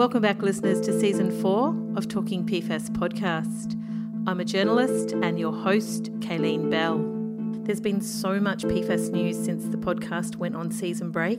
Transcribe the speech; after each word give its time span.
Welcome 0.00 0.22
back, 0.22 0.40
listeners, 0.40 0.80
to 0.86 0.98
season 0.98 1.30
four 1.42 1.76
of 1.94 2.08
Talking 2.08 2.46
PFAS 2.46 2.88
podcast. 2.88 3.74
I'm 4.26 4.40
a 4.40 4.46
journalist 4.46 5.12
and 5.12 5.38
your 5.38 5.52
host, 5.52 6.04
Kayleen 6.20 6.70
Bell. 6.70 7.04
There's 7.66 7.82
been 7.82 8.00
so 8.00 8.40
much 8.40 8.62
PFAS 8.62 9.10
news 9.10 9.36
since 9.36 9.66
the 9.66 9.76
podcast 9.76 10.36
went 10.36 10.56
on 10.56 10.70
season 10.70 11.10
break 11.10 11.38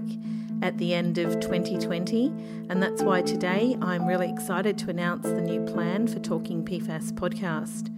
at 0.62 0.78
the 0.78 0.94
end 0.94 1.18
of 1.18 1.40
2020, 1.40 2.28
and 2.70 2.84
that's 2.84 3.02
why 3.02 3.24
today 3.24 3.76
I'm 3.82 4.06
really 4.06 4.30
excited 4.30 4.78
to 4.78 4.92
announce 4.92 5.24
the 5.24 5.42
new 5.42 5.62
plan 5.62 6.06
for 6.06 6.20
Talking 6.20 6.64
PFAS 6.64 7.14
podcast. 7.14 7.90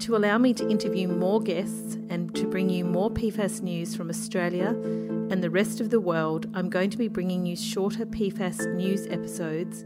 To 0.00 0.14
allow 0.14 0.36
me 0.36 0.52
to 0.52 0.68
interview 0.68 1.08
more 1.08 1.40
guests 1.40 1.94
and 2.10 2.34
to 2.34 2.46
bring 2.46 2.68
you 2.68 2.84
more 2.84 3.10
PFAS 3.10 3.62
news 3.62 3.96
from 3.96 4.10
Australia 4.10 4.76
and 5.28 5.42
the 5.42 5.50
rest 5.50 5.80
of 5.80 5.90
the 5.90 5.98
world, 5.98 6.46
I'm 6.54 6.70
going 6.70 6.88
to 6.90 6.96
be 6.96 7.08
bringing 7.08 7.44
you 7.46 7.56
shorter 7.56 8.06
PFAS 8.06 8.74
news 8.76 9.08
episodes, 9.08 9.84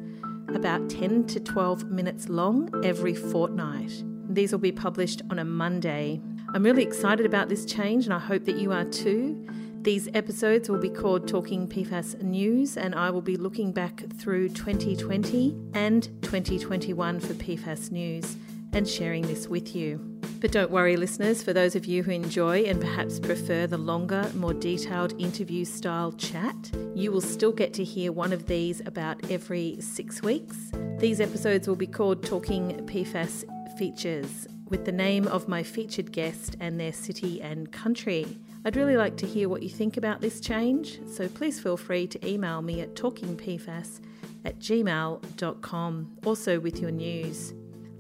about 0.49 0.91
10 0.91 1.27
to 1.29 1.41
12 1.41 1.85
minutes 1.91 2.29
long 2.29 2.69
every 2.85 3.15
fortnight. 3.15 4.05
These 4.29 4.53
will 4.53 4.59
be 4.59 4.73
published 4.73 5.23
on 5.31 5.39
a 5.39 5.45
Monday. 5.45 6.21
I'm 6.53 6.63
really 6.63 6.83
excited 6.83 7.25
about 7.25 7.49
this 7.49 7.65
change 7.65 8.05
and 8.05 8.13
I 8.13 8.19
hope 8.19 8.45
that 8.45 8.57
you 8.57 8.71
are 8.73 8.85
too. 8.85 9.47
These 9.81 10.11
episodes 10.13 10.69
will 10.69 10.79
be 10.79 10.91
called 10.91 11.27
Talking 11.27 11.67
PFAS 11.67 12.23
News, 12.23 12.77
and 12.77 12.95
I 12.95 13.09
will 13.09 13.23
be 13.23 13.39
looking 13.39 13.73
back 13.73 14.05
through 14.19 14.51
2020 14.51 15.57
and 15.73 16.03
2021 16.21 17.19
for 17.19 17.33
PFAS 17.33 17.91
news 17.91 18.37
and 18.75 18.87
sharing 18.87 19.23
this 19.23 19.49
with 19.49 19.75
you. 19.75 20.10
But 20.41 20.53
don't 20.53 20.71
worry, 20.71 20.97
listeners, 20.97 21.43
for 21.43 21.53
those 21.53 21.77
of 21.77 21.85
you 21.85 22.03
who 22.03 22.13
enjoy 22.13 22.63
and 22.63 22.81
perhaps 22.81 23.21
prefer 23.21 23.67
the 23.67 23.77
longer, 23.77 24.31
more 24.35 24.55
detailed 24.55 25.21
interview 25.21 25.67
style 25.67 26.13
chat, 26.13 26.57
you 26.95 27.13
will 27.13 27.21
still 27.21 27.53
get 27.53 27.75
to 27.75 27.85
hear 27.85 28.11
one 28.11 28.33
of 28.33 28.47
these 28.47 28.81
about 28.87 29.31
every 29.31 29.77
six 29.81 30.23
weeks. 30.23 30.57
These 30.99 31.21
episodes 31.21 31.69
will 31.69 31.77
be 31.77 31.87
called 31.87 32.25
Talking 32.25 32.71
PFAS 32.87 33.45
Features, 33.77 34.49
with 34.71 34.87
the 34.87 34.93
name 34.93 35.29
of 35.29 35.47
my 35.47 35.63
featured 35.63 36.11
guest 36.11 36.57
and 36.59 36.81
their 36.81 36.95
city 36.95 37.43
and 37.43 37.71
country. 37.71 38.39
I'd 38.65 38.77
really 38.77 38.97
like 38.97 39.19
to 39.19 39.27
hear 39.27 39.51
what 39.51 39.63
you 39.63 39.69
think 39.69 39.99
about 39.99 40.23
this 40.23 40.41
change, 40.41 41.01
so 41.07 41.29
please 41.29 41.61
feel 41.61 41.77
free 41.77 42.07
to 42.07 42.27
email 42.27 42.63
me 42.63 42.81
at 42.81 42.95
talkingpfas 42.95 44.01
at 44.47 44.59
gmail.com, 44.59 46.17
also 46.25 46.61
with 46.61 46.81
your 46.81 46.91
news. 46.91 47.53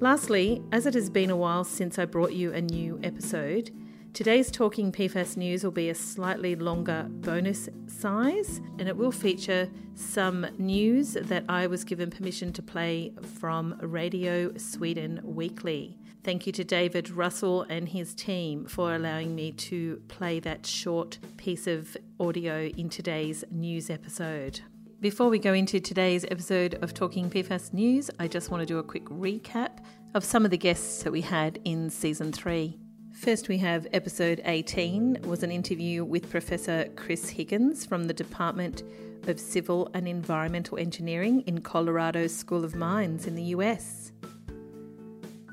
Lastly, 0.02 0.62
as 0.72 0.86
it 0.86 0.94
has 0.94 1.10
been 1.10 1.28
a 1.28 1.36
while 1.36 1.62
since 1.62 1.98
I 1.98 2.06
brought 2.06 2.32
you 2.32 2.54
a 2.54 2.62
new 2.62 2.98
episode, 3.02 3.70
today's 4.14 4.50
Talking 4.50 4.90
PFAS 4.90 5.36
news 5.36 5.62
will 5.62 5.72
be 5.72 5.90
a 5.90 5.94
slightly 5.94 6.56
longer 6.56 7.06
bonus 7.10 7.68
size 7.86 8.62
and 8.78 8.88
it 8.88 8.96
will 8.96 9.12
feature 9.12 9.68
some 9.94 10.46
news 10.56 11.18
that 11.20 11.44
I 11.50 11.66
was 11.66 11.84
given 11.84 12.08
permission 12.08 12.50
to 12.54 12.62
play 12.62 13.12
from 13.40 13.78
Radio 13.82 14.56
Sweden 14.56 15.20
Weekly. 15.22 15.98
Thank 16.24 16.46
you 16.46 16.52
to 16.54 16.64
David 16.64 17.10
Russell 17.10 17.66
and 17.68 17.86
his 17.86 18.14
team 18.14 18.64
for 18.64 18.94
allowing 18.94 19.34
me 19.34 19.52
to 19.52 20.00
play 20.08 20.40
that 20.40 20.64
short 20.64 21.18
piece 21.36 21.66
of 21.66 21.94
audio 22.18 22.70
in 22.74 22.88
today's 22.88 23.44
news 23.50 23.90
episode. 23.90 24.62
Before 25.00 25.30
we 25.30 25.38
go 25.38 25.54
into 25.54 25.80
today's 25.80 26.26
episode 26.30 26.74
of 26.82 26.92
Talking 26.92 27.30
PFAS 27.30 27.72
News, 27.72 28.10
I 28.18 28.28
just 28.28 28.50
want 28.50 28.60
to 28.60 28.66
do 28.66 28.76
a 28.76 28.82
quick 28.82 29.06
recap 29.06 29.78
of 30.12 30.22
some 30.22 30.44
of 30.44 30.50
the 30.50 30.58
guests 30.58 31.02
that 31.04 31.10
we 31.10 31.22
had 31.22 31.58
in 31.64 31.88
season 31.88 32.32
three. 32.32 32.78
First, 33.14 33.48
we 33.48 33.56
have 33.56 33.86
episode 33.94 34.42
18 34.44 35.22
was 35.22 35.42
an 35.42 35.50
interview 35.50 36.04
with 36.04 36.28
Professor 36.28 36.86
Chris 36.96 37.30
Higgins 37.30 37.86
from 37.86 38.08
the 38.08 38.12
Department 38.12 38.82
of 39.26 39.40
Civil 39.40 39.88
and 39.94 40.06
Environmental 40.06 40.76
Engineering 40.76 41.44
in 41.46 41.62
Colorado's 41.62 42.36
School 42.36 42.62
of 42.62 42.74
Mines 42.74 43.26
in 43.26 43.34
the 43.36 43.54
US. 43.54 44.12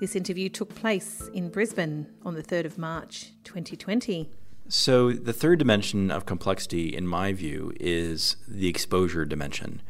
This 0.02 0.18
interview 0.18 0.50
took 0.50 0.76
place 0.76 1.30
in 1.34 1.48
Brisbane 1.48 2.06
on 2.26 2.34
the 2.34 2.44
3rd 2.44 2.66
of 2.66 2.78
March 2.78 3.32
2020. 3.46 4.30
So, 4.70 5.14
the 5.14 5.32
third 5.32 5.60
dimension 5.60 6.12
of 6.12 6.26
complexity, 6.26 6.94
in 6.96 7.08
my 7.08 7.32
view, 7.32 7.72
is 7.80 8.36
the 8.46 8.68
exposure 8.68 9.24
dimension. 9.24 9.82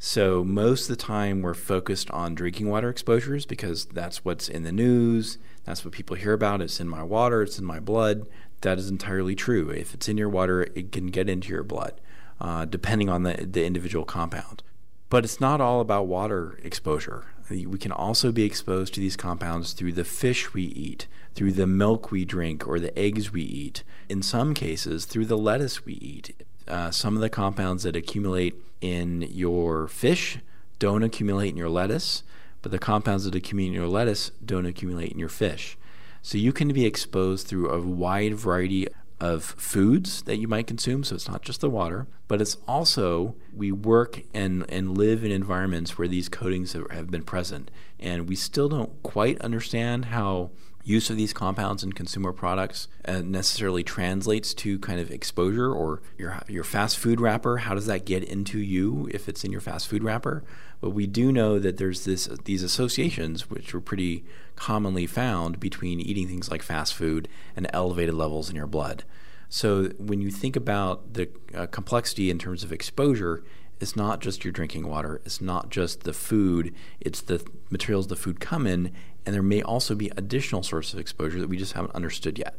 So, 0.00 0.42
most 0.42 0.90
of 0.90 0.96
the 0.96 1.02
time, 1.02 1.40
we're 1.40 1.54
focused 1.54 2.10
on 2.10 2.34
drinking 2.34 2.68
water 2.68 2.88
exposures 2.88 3.46
because 3.46 3.84
that's 3.84 4.24
what's 4.24 4.48
in 4.48 4.64
the 4.64 4.72
news, 4.72 5.38
that's 5.64 5.84
what 5.84 5.94
people 5.94 6.16
hear 6.16 6.32
about. 6.32 6.60
It's 6.60 6.80
in 6.80 6.88
my 6.88 7.02
water, 7.04 7.42
it's 7.42 7.60
in 7.60 7.64
my 7.64 7.78
blood. 7.78 8.26
That 8.62 8.78
is 8.78 8.88
entirely 8.88 9.36
true. 9.36 9.70
If 9.70 9.94
it's 9.94 10.08
in 10.08 10.18
your 10.18 10.28
water, 10.28 10.62
it 10.74 10.90
can 10.90 11.08
get 11.08 11.28
into 11.28 11.50
your 11.50 11.62
blood, 11.62 12.00
uh, 12.40 12.64
depending 12.64 13.08
on 13.08 13.22
the, 13.22 13.46
the 13.48 13.64
individual 13.64 14.04
compound. 14.04 14.62
But 15.10 15.24
it's 15.24 15.40
not 15.40 15.60
all 15.60 15.80
about 15.80 16.06
water 16.06 16.58
exposure. 16.62 17.26
We 17.48 17.78
can 17.78 17.92
also 17.92 18.32
be 18.32 18.42
exposed 18.42 18.94
to 18.94 19.00
these 19.00 19.16
compounds 19.16 19.74
through 19.74 19.92
the 19.92 20.04
fish 20.04 20.52
we 20.54 20.64
eat, 20.64 21.06
through 21.34 21.52
the 21.52 21.66
milk 21.66 22.10
we 22.10 22.24
drink, 22.24 22.66
or 22.66 22.78
the 22.78 22.96
eggs 22.98 23.32
we 23.32 23.42
eat. 23.42 23.82
In 24.08 24.22
some 24.22 24.54
cases, 24.54 25.04
through 25.04 25.26
the 25.26 25.38
lettuce 25.38 25.84
we 25.84 25.94
eat. 25.94 26.44
Uh, 26.66 26.90
some 26.90 27.14
of 27.14 27.20
the 27.20 27.28
compounds 27.28 27.82
that 27.82 27.96
accumulate 27.96 28.54
in 28.80 29.22
your 29.22 29.88
fish 29.88 30.38
don't 30.78 31.02
accumulate 31.02 31.50
in 31.50 31.56
your 31.56 31.68
lettuce, 31.68 32.22
but 32.62 32.72
the 32.72 32.78
compounds 32.78 33.24
that 33.24 33.34
accumulate 33.34 33.68
in 33.68 33.74
your 33.74 33.88
lettuce 33.88 34.30
don't 34.44 34.66
accumulate 34.66 35.12
in 35.12 35.18
your 35.18 35.28
fish. 35.28 35.76
So 36.22 36.38
you 36.38 36.52
can 36.52 36.72
be 36.72 36.86
exposed 36.86 37.46
through 37.46 37.70
a 37.70 37.80
wide 37.80 38.34
variety 38.34 38.88
of 39.20 39.44
foods 39.44 40.22
that 40.22 40.36
you 40.36 40.48
might 40.48 40.66
consume. 40.66 41.04
So 41.04 41.14
it's 41.14 41.28
not 41.28 41.42
just 41.42 41.60
the 41.60 41.70
water, 41.70 42.06
but 42.28 42.40
it's 42.40 42.56
also 42.66 43.36
we 43.54 43.70
work 43.70 44.22
and, 44.32 44.64
and 44.68 44.96
live 44.96 45.24
in 45.24 45.30
environments 45.30 45.96
where 45.96 46.08
these 46.08 46.28
coatings 46.28 46.72
have, 46.72 46.90
have 46.90 47.10
been 47.10 47.22
present. 47.22 47.70
And 48.00 48.28
we 48.28 48.36
still 48.36 48.68
don't 48.68 49.02
quite 49.02 49.40
understand 49.40 50.06
how 50.06 50.50
use 50.84 51.08
of 51.08 51.16
these 51.16 51.32
compounds 51.32 51.82
in 51.82 51.92
consumer 51.94 52.32
products 52.32 52.88
uh, 53.06 53.22
necessarily 53.22 53.82
translates 53.82 54.52
to 54.52 54.78
kind 54.78 55.00
of 55.00 55.10
exposure 55.10 55.72
or 55.72 56.02
your 56.18 56.40
your 56.46 56.64
fast 56.64 56.98
food 56.98 57.20
wrapper. 57.20 57.58
How 57.58 57.74
does 57.74 57.86
that 57.86 58.04
get 58.04 58.22
into 58.22 58.58
you 58.58 59.08
if 59.12 59.28
it's 59.28 59.44
in 59.44 59.50
your 59.50 59.62
fast 59.62 59.88
food 59.88 60.04
wrapper? 60.04 60.44
But 60.80 60.90
we 60.90 61.06
do 61.06 61.32
know 61.32 61.58
that 61.58 61.78
there's 61.78 62.04
this 62.04 62.26
these 62.44 62.62
associations 62.62 63.48
which 63.48 63.74
are 63.74 63.80
pretty 63.80 64.24
commonly 64.56 65.06
found 65.06 65.58
between 65.58 66.00
eating 66.00 66.28
things 66.28 66.50
like 66.50 66.62
fast 66.62 66.94
food 66.94 67.28
and 67.56 67.66
elevated 67.72 68.14
levels 68.14 68.50
in 68.50 68.56
your 68.56 68.66
blood. 68.66 69.04
So 69.48 69.84
when 69.98 70.20
you 70.20 70.30
think 70.30 70.56
about 70.56 71.14
the 71.14 71.28
uh, 71.54 71.66
complexity 71.66 72.28
in 72.28 72.38
terms 72.38 72.64
of 72.64 72.72
exposure 72.72 73.44
it's 73.80 73.96
not 73.96 74.20
just 74.20 74.44
your 74.44 74.52
drinking 74.52 74.88
water, 74.88 75.20
it's 75.24 75.40
not 75.40 75.70
just 75.70 76.04
the 76.04 76.12
food, 76.12 76.74
it's 77.00 77.20
the 77.20 77.44
materials 77.70 78.06
the 78.06 78.16
food 78.16 78.40
come 78.40 78.66
in, 78.66 78.92
and 79.26 79.34
there 79.34 79.42
may 79.42 79.62
also 79.62 79.94
be 79.94 80.10
additional 80.16 80.62
sources 80.62 80.94
of 80.94 81.00
exposure 81.00 81.40
that 81.40 81.48
we 81.48 81.56
just 81.56 81.72
haven't 81.72 81.94
understood 81.94 82.38
yet. 82.38 82.56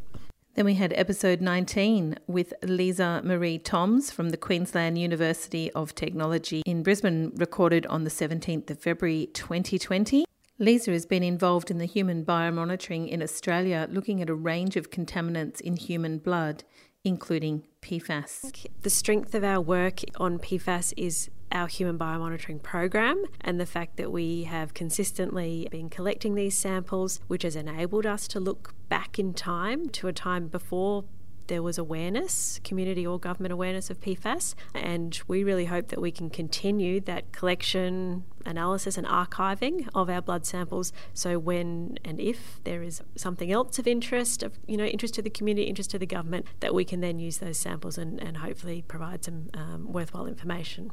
Then 0.56 0.66
we 0.66 0.75
had 0.75 0.94
episode 0.94 1.42
19 1.42 2.16
with 2.28 2.54
Leisa-Maree 2.62 3.62
Toms 3.62 4.09
from 4.09 4.30
the 4.30 4.38
Queensland 4.38 4.98
University 4.98 5.70
of 5.74 5.94
Technology 5.94 6.62
in 6.66 6.81
Brisbane, 6.81 7.34
recorded 7.36 7.86
on 7.88 8.06
the 8.06 8.09
17th 8.09 8.70
of 8.70 8.80
February 8.80 9.28
2020. 9.34 10.24
Leisa 10.58 10.94
has 10.94 11.06
been 11.06 11.24
involved 11.24 11.70
in 11.70 11.78
the 11.78 11.86
human 11.86 12.24
biomonitoring 12.24 13.09
in 13.09 13.22
Australia, 13.22 13.90
looking 13.92 14.22
at 14.22 14.30
a 14.30 14.34
range 14.34 14.78
of 14.78 14.90
contaminants 14.90 15.59
in 15.59 15.75
human 15.75 16.20
blood, 16.20 16.64
including 17.06 17.64
PFAS. 17.82 18.68
The 18.82 18.90
strength 18.90 19.34
of 19.36 19.44
our 19.44 19.62
work 19.62 20.02
on 20.18 20.40
PFAS 20.40 20.94
is 20.98 21.30
our 21.52 21.68
human 21.68 21.98
biomonitoring 21.98 22.62
program 22.62 23.24
and 23.40 23.60
the 23.62 23.66
fact 23.66 23.96
that 23.98 24.12
we 24.12 24.44
have 24.44 24.74
consistently 24.74 25.68
been 25.72 25.90
collecting 25.90 26.36
these 26.36 26.58
samples, 26.58 27.22
which 27.28 27.44
has 27.44 27.56
enabled 27.56 28.06
us 28.06 28.28
to 28.30 28.40
look 28.40 28.74
back 28.90 29.20
in 29.20 29.34
time 29.34 29.88
to 29.90 30.08
a 30.08 30.14
time 30.14 30.48
before 30.48 31.06
there 31.47 31.63
was 31.63 31.78
awareness, 31.78 32.59
community 32.63 33.06
or 33.06 33.19
government 33.19 33.51
awareness 33.51 33.89
of 33.89 34.00
PFAS, 34.00 34.56
and 34.73 35.19
we 35.28 35.44
really 35.44 35.66
hope 35.66 35.89
that 35.89 36.01
we 36.01 36.11
can 36.11 36.30
continue 36.30 37.00
that 37.01 37.31
collection, 37.31 38.24
analysis, 38.45 38.97
and 38.97 39.07
archiving 39.07 39.88
of 39.94 40.09
our 40.09 40.21
blood 40.21 40.45
samples. 40.45 40.92
So 41.13 41.39
when 41.39 41.97
and 42.03 42.19
if 42.19 42.59
there 42.63 42.81
is 42.81 43.01
something 43.15 43.51
else 43.51 43.80
of 43.80 43.88
interest, 43.88 44.44
of 44.44 44.59
you 44.68 44.77
know, 44.77 44.86
interest 44.86 45.13
to 45.15 45.21
the 45.21 45.30
community, 45.30 45.68
interest 45.68 45.92
to 45.92 46.00
the 46.00 46.06
government, 46.06 46.45
that 46.59 46.74
we 46.74 46.86
can 46.86 47.01
then 47.01 47.19
use 47.19 47.38
those 47.38 47.57
samples 47.57 47.98
and, 47.98 48.21
and 48.21 48.38
hopefully 48.38 48.83
provide 48.88 49.24
some 49.24 49.50
um, 49.53 49.91
worthwhile 49.91 50.27
information. 50.27 50.91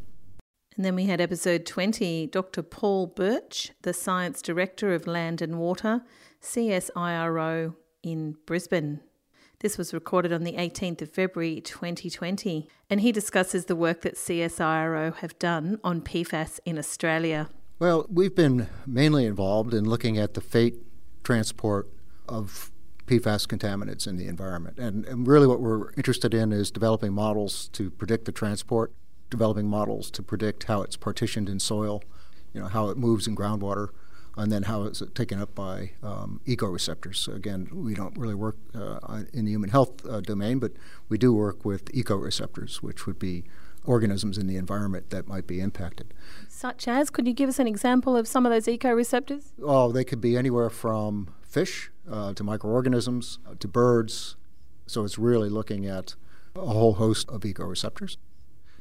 And 0.77 0.85
then 0.87 0.95
we 0.95 1.05
had 1.05 1.21
episode 1.21 1.67
20, 1.67 2.29
Dr. 2.29 2.63
Paul 2.63 3.09
Bertsch, 3.09 3.71
the 3.83 3.93
Science 3.93 4.41
Director 4.41 4.95
of 4.95 5.07
Land 5.07 5.43
and 5.43 5.59
Water, 5.59 6.03
CSIRO 6.41 7.75
in 8.03 8.37
Brisbane. 8.47 9.01
This 9.63 9.79
was 9.79 9.95
recorded 9.95 10.33
on 10.33 10.43
the 10.43 10.55
18th 10.55 11.03
of 11.03 11.13
February 11.13 11.61
2020, 11.61 12.69
and 12.91 13.01
he 13.01 13.13
discusses 13.13 13.67
the 13.67 13.77
work 13.77 14.01
that 14.01 14.17
CSIRO 14.17 15.15
have 15.19 15.39
done 15.39 15.79
on 15.85 16.01
PFAS 16.01 16.59
in 16.65 16.79
Australia. 16.79 17.49
Well, 17.79 18.05
we've 18.11 18.35
been 18.35 18.69
mainly 18.89 19.25
involved 19.25 19.73
in 19.73 19.85
looking 19.85 20.19
at 20.19 20.35
the 20.35 20.41
fate 20.41 20.75
transport 21.23 21.89
of 22.29 22.73
PFAS 23.07 23.47
contaminants 23.47 24.09
in 24.09 24.17
the 24.17 24.27
environment. 24.27 24.81
And, 24.81 25.05
and 25.07 25.29
really, 25.29 25.47
what 25.47 25.61
we're 25.61 25.93
interested 25.93 26.35
in 26.35 26.51
is 26.51 26.73
developing 26.73 27.13
models 27.13 27.69
to 27.69 27.89
predict 27.89 28.25
the 28.25 28.33
transport, 28.33 28.93
developing 29.31 29.69
models 29.69 30.11
to 30.11 30.25
predict 30.25 30.65
how 30.65 30.83
it's 30.83 30.97
partitioned 30.97 31.49
in 31.49 31.61
soil, 31.61 32.03
you 32.53 32.61
know, 32.61 32.67
how 32.67 32.89
it 32.89 32.99
moves 32.99 33.29
in 33.29 33.37
groundwater, 33.37 33.91
and 34.37 34.51
then 34.51 34.65
how 34.65 34.85
is 34.85 35.03
it 35.03 35.15
taken 35.15 35.41
up 35.41 35.55
by 35.55 35.93
um, 36.03 36.41
ecoreceptors. 36.47 37.17
So 37.17 37.33
again, 37.33 37.69
we 37.73 37.95
don't 37.95 38.17
really 38.17 38.35
work 38.35 38.57
uh, 38.75 39.23
in 39.33 39.45
the 39.45 39.51
human 39.51 39.71
health 39.71 40.07
uh, 40.07 40.21
domain, 40.21 40.59
but 40.59 40.73
we 41.09 41.19
do 41.19 41.33
work 41.33 41.65
with 41.65 41.93
ecoreceptors, 41.93 42.77
which 42.77 43.07
would 43.07 43.19
be 43.19 43.45
organisms 43.85 44.39
in 44.39 44.47
the 44.47 44.57
environment 44.57 45.11
that 45.11 45.27
might 45.27 45.47
be 45.47 45.61
impacted. 45.61 46.15
Such 46.49 46.87
as, 46.87 47.11
could 47.11 47.27
you 47.27 47.33
give 47.33 47.49
us 47.49 47.59
an 47.59 47.67
example 47.67 48.17
of 48.17 48.29
some 48.29 48.47
of 48.47 48.53
those 48.53 48.67
ecoreceptors? 48.67 49.53
Oh, 49.63 49.93
they 49.93 50.05
could 50.05 50.21
be 50.21 50.37
anywhere 50.37 50.71
from 50.71 51.35
fish 51.43 51.91
uh, 52.11 52.33
to 52.35 52.45
microorganisms 52.45 53.39
uh, 53.47 53.55
to 53.59 53.69
birds. 53.69 54.37
So 54.87 55.05
it's 55.05 55.19
really 55.19 55.49
looking 55.49 55.87
at 55.87 56.15
a 56.55 56.67
whole 56.67 56.95
host 56.95 57.29
of 57.29 57.43
ecoreceptors. 57.43 58.17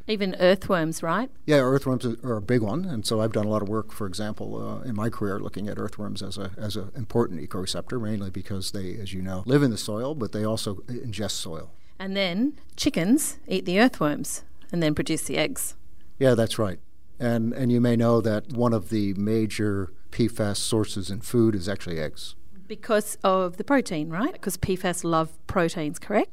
Even 0.07 0.35
earthworms, 0.39 1.03
right? 1.03 1.29
Yeah, 1.45 1.57
earthworms 1.57 2.05
are 2.05 2.37
a 2.37 2.41
big 2.41 2.61
one, 2.61 2.85
and 2.85 3.05
so 3.05 3.21
I've 3.21 3.31
done 3.31 3.45
a 3.45 3.49
lot 3.49 3.61
of 3.61 3.69
work, 3.69 3.91
for 3.91 4.07
example, 4.07 4.57
uh, 4.57 4.81
in 4.87 4.95
my 4.95 5.09
career, 5.09 5.39
looking 5.39 5.67
at 5.67 5.77
earthworms 5.77 6.21
as 6.21 6.37
a 6.37 6.51
as 6.57 6.75
an 6.75 6.91
important 6.95 7.41
ecoreceptor, 7.41 8.01
mainly 8.01 8.29
because 8.29 8.71
they, 8.71 8.95
as 8.95 9.13
you 9.13 9.21
know, 9.21 9.43
live 9.45 9.63
in 9.63 9.71
the 9.71 9.77
soil, 9.77 10.15
but 10.15 10.31
they 10.31 10.43
also 10.43 10.75
ingest 10.87 11.31
soil. 11.31 11.71
And 11.99 12.17
then 12.17 12.53
chickens 12.75 13.37
eat 13.47 13.65
the 13.65 13.79
earthworms 13.79 14.43
and 14.71 14.81
then 14.81 14.95
produce 14.95 15.23
the 15.23 15.37
eggs. 15.37 15.75
Yeah, 16.17 16.33
that's 16.33 16.57
right. 16.57 16.79
And 17.19 17.53
and 17.53 17.71
you 17.71 17.79
may 17.79 17.95
know 17.95 18.21
that 18.21 18.51
one 18.53 18.73
of 18.73 18.89
the 18.89 19.13
major 19.13 19.91
PFAS 20.11 20.57
sources 20.57 21.09
in 21.09 21.21
food 21.21 21.55
is 21.55 21.69
actually 21.69 21.99
eggs. 21.99 22.35
Because 22.67 23.17
of 23.23 23.57
the 23.57 23.63
protein, 23.63 24.09
right? 24.09 24.33
Because 24.33 24.57
PFAS 24.57 25.03
love 25.03 25.37
proteins, 25.45 25.99
correct? 25.99 26.31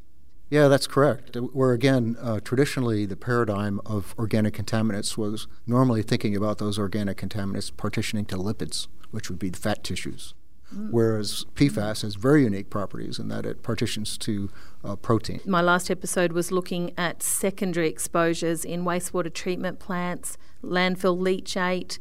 Yeah, 0.51 0.69
that's 0.69 0.87
correct. 0.87 1.37
Where 1.37 1.73
again, 1.73 2.17
uh, 2.21 2.41
traditionally 2.41 3.05
the 3.05 3.17
paradigm 3.17 3.81
of 3.85 4.15
organic 4.19 4.55
contaminants 4.55 5.17
was 5.17 5.47
normally 5.67 6.03
thinking 6.03 6.35
about 6.35 6.59
those 6.59 6.79
organic 6.79 7.19
contaminants 7.19 7.75
partitioning 7.77 8.25
to 8.27 8.37
lipids, 8.37 8.89
which 9.11 9.29
would 9.29 9.39
be 9.39 9.51
the 9.51 9.59
fat 9.59 9.85
tissues. 9.85 10.35
Mm. 10.75 10.91
Whereas 10.91 11.47
PFAS 11.55 12.03
has 12.03 12.15
very 12.15 12.45
unique 12.45 12.71
properties 12.71 13.19
in 13.19 13.29
that 13.29 13.47
it 13.47 13.63
partitions 13.63 14.19
to 14.19 14.51
uh, 14.85 14.97
protein. 14.97 15.41
My 15.47 15.63
last 15.63 15.91
episode 15.91 16.33
was 16.33 16.53
looking 16.53 16.93
at 16.97 17.23
secondary 17.23 17.89
exposures 17.89 18.65
in 18.65 18.85
wastewater 18.85 19.33
treatment 19.33 19.79
plants, 19.79 20.37
landfill 20.63 21.19
leachate, 21.19 21.99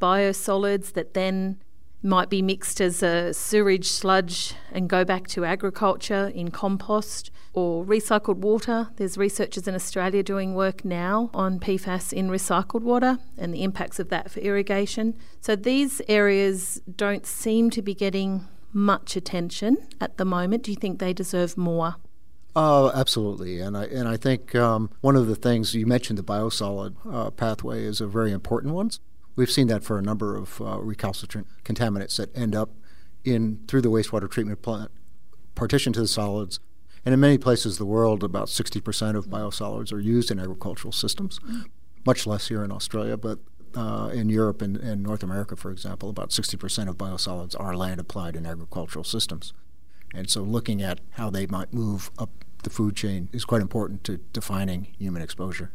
biosolids 0.00 0.92
that 0.92 1.14
then 1.14 1.58
might 2.02 2.30
be 2.30 2.42
mixed 2.42 2.80
as 2.80 3.02
a 3.02 3.32
sewage 3.34 3.88
sludge 3.88 4.54
and 4.72 4.88
go 4.88 5.04
back 5.04 5.26
to 5.28 5.44
agriculture 5.44 6.32
in 6.34 6.50
compost 6.50 7.30
or 7.52 7.84
recycled 7.84 8.36
water. 8.36 8.88
There's 8.96 9.18
researchers 9.18 9.66
in 9.68 9.74
Australia 9.74 10.22
doing 10.22 10.54
work 10.54 10.84
now 10.84 11.30
on 11.34 11.60
PFAS 11.60 12.12
in 12.12 12.28
recycled 12.30 12.82
water 12.82 13.18
and 13.36 13.52
the 13.52 13.62
impacts 13.62 13.98
of 13.98 14.08
that 14.08 14.30
for 14.30 14.40
irrigation. 14.40 15.16
So 15.40 15.56
these 15.56 16.00
areas 16.08 16.80
don't 16.96 17.26
seem 17.26 17.70
to 17.70 17.82
be 17.82 17.94
getting 17.94 18.46
much 18.72 19.16
attention 19.16 19.76
at 20.00 20.16
the 20.16 20.24
moment. 20.24 20.62
Do 20.62 20.70
you 20.70 20.76
think 20.76 21.00
they 21.00 21.12
deserve 21.12 21.56
more? 21.56 21.96
Oh, 22.56 22.90
absolutely, 22.92 23.60
and 23.60 23.76
I 23.76 23.84
and 23.84 24.08
I 24.08 24.16
think 24.16 24.56
um, 24.56 24.90
one 25.02 25.14
of 25.14 25.28
the 25.28 25.36
things 25.36 25.72
you 25.72 25.86
mentioned, 25.86 26.18
the 26.18 26.24
biosolid 26.24 26.96
uh, 27.08 27.30
pathway, 27.30 27.84
is 27.84 28.00
a 28.00 28.08
very 28.08 28.32
important 28.32 28.74
one. 28.74 28.90
We've 29.36 29.50
seen 29.50 29.68
that 29.68 29.84
for 29.84 29.98
a 29.98 30.02
number 30.02 30.36
of 30.36 30.60
uh, 30.60 30.78
recalcitrant 30.80 31.46
contaminants 31.64 32.16
that 32.16 32.36
end 32.36 32.54
up 32.54 32.70
in 33.24 33.60
through 33.68 33.82
the 33.82 33.90
wastewater 33.90 34.30
treatment 34.30 34.62
plant, 34.62 34.90
partition 35.54 35.92
to 35.94 36.00
the 36.00 36.08
solids. 36.08 36.60
And 37.04 37.14
in 37.14 37.20
many 37.20 37.38
places 37.38 37.74
of 37.74 37.78
the 37.78 37.86
world, 37.86 38.22
about 38.22 38.48
60% 38.48 39.16
of 39.16 39.28
biosolids 39.28 39.92
are 39.92 40.00
used 40.00 40.30
in 40.30 40.38
agricultural 40.38 40.92
systems, 40.92 41.40
much 42.04 42.26
less 42.26 42.48
here 42.48 42.62
in 42.62 42.70
Australia, 42.70 43.16
but 43.16 43.38
uh, 43.74 44.10
in 44.12 44.28
Europe 44.28 44.60
and, 44.60 44.76
and, 44.76 45.02
North 45.02 45.22
America, 45.22 45.56
for 45.56 45.70
example, 45.70 46.10
about 46.10 46.30
60% 46.30 46.88
of 46.88 46.98
biosolids 46.98 47.58
are 47.58 47.76
land 47.76 48.00
applied 48.00 48.36
in 48.36 48.44
agricultural 48.44 49.04
systems. 49.04 49.52
And 50.12 50.28
so 50.28 50.42
looking 50.42 50.82
at 50.82 51.00
how 51.10 51.30
they 51.30 51.46
might 51.46 51.72
move 51.72 52.10
up 52.18 52.30
the 52.62 52.70
food 52.70 52.96
chain 52.96 53.28
is 53.32 53.44
quite 53.44 53.62
important 53.62 54.04
to 54.04 54.18
defining 54.32 54.88
human 54.98 55.22
exposure. 55.22 55.70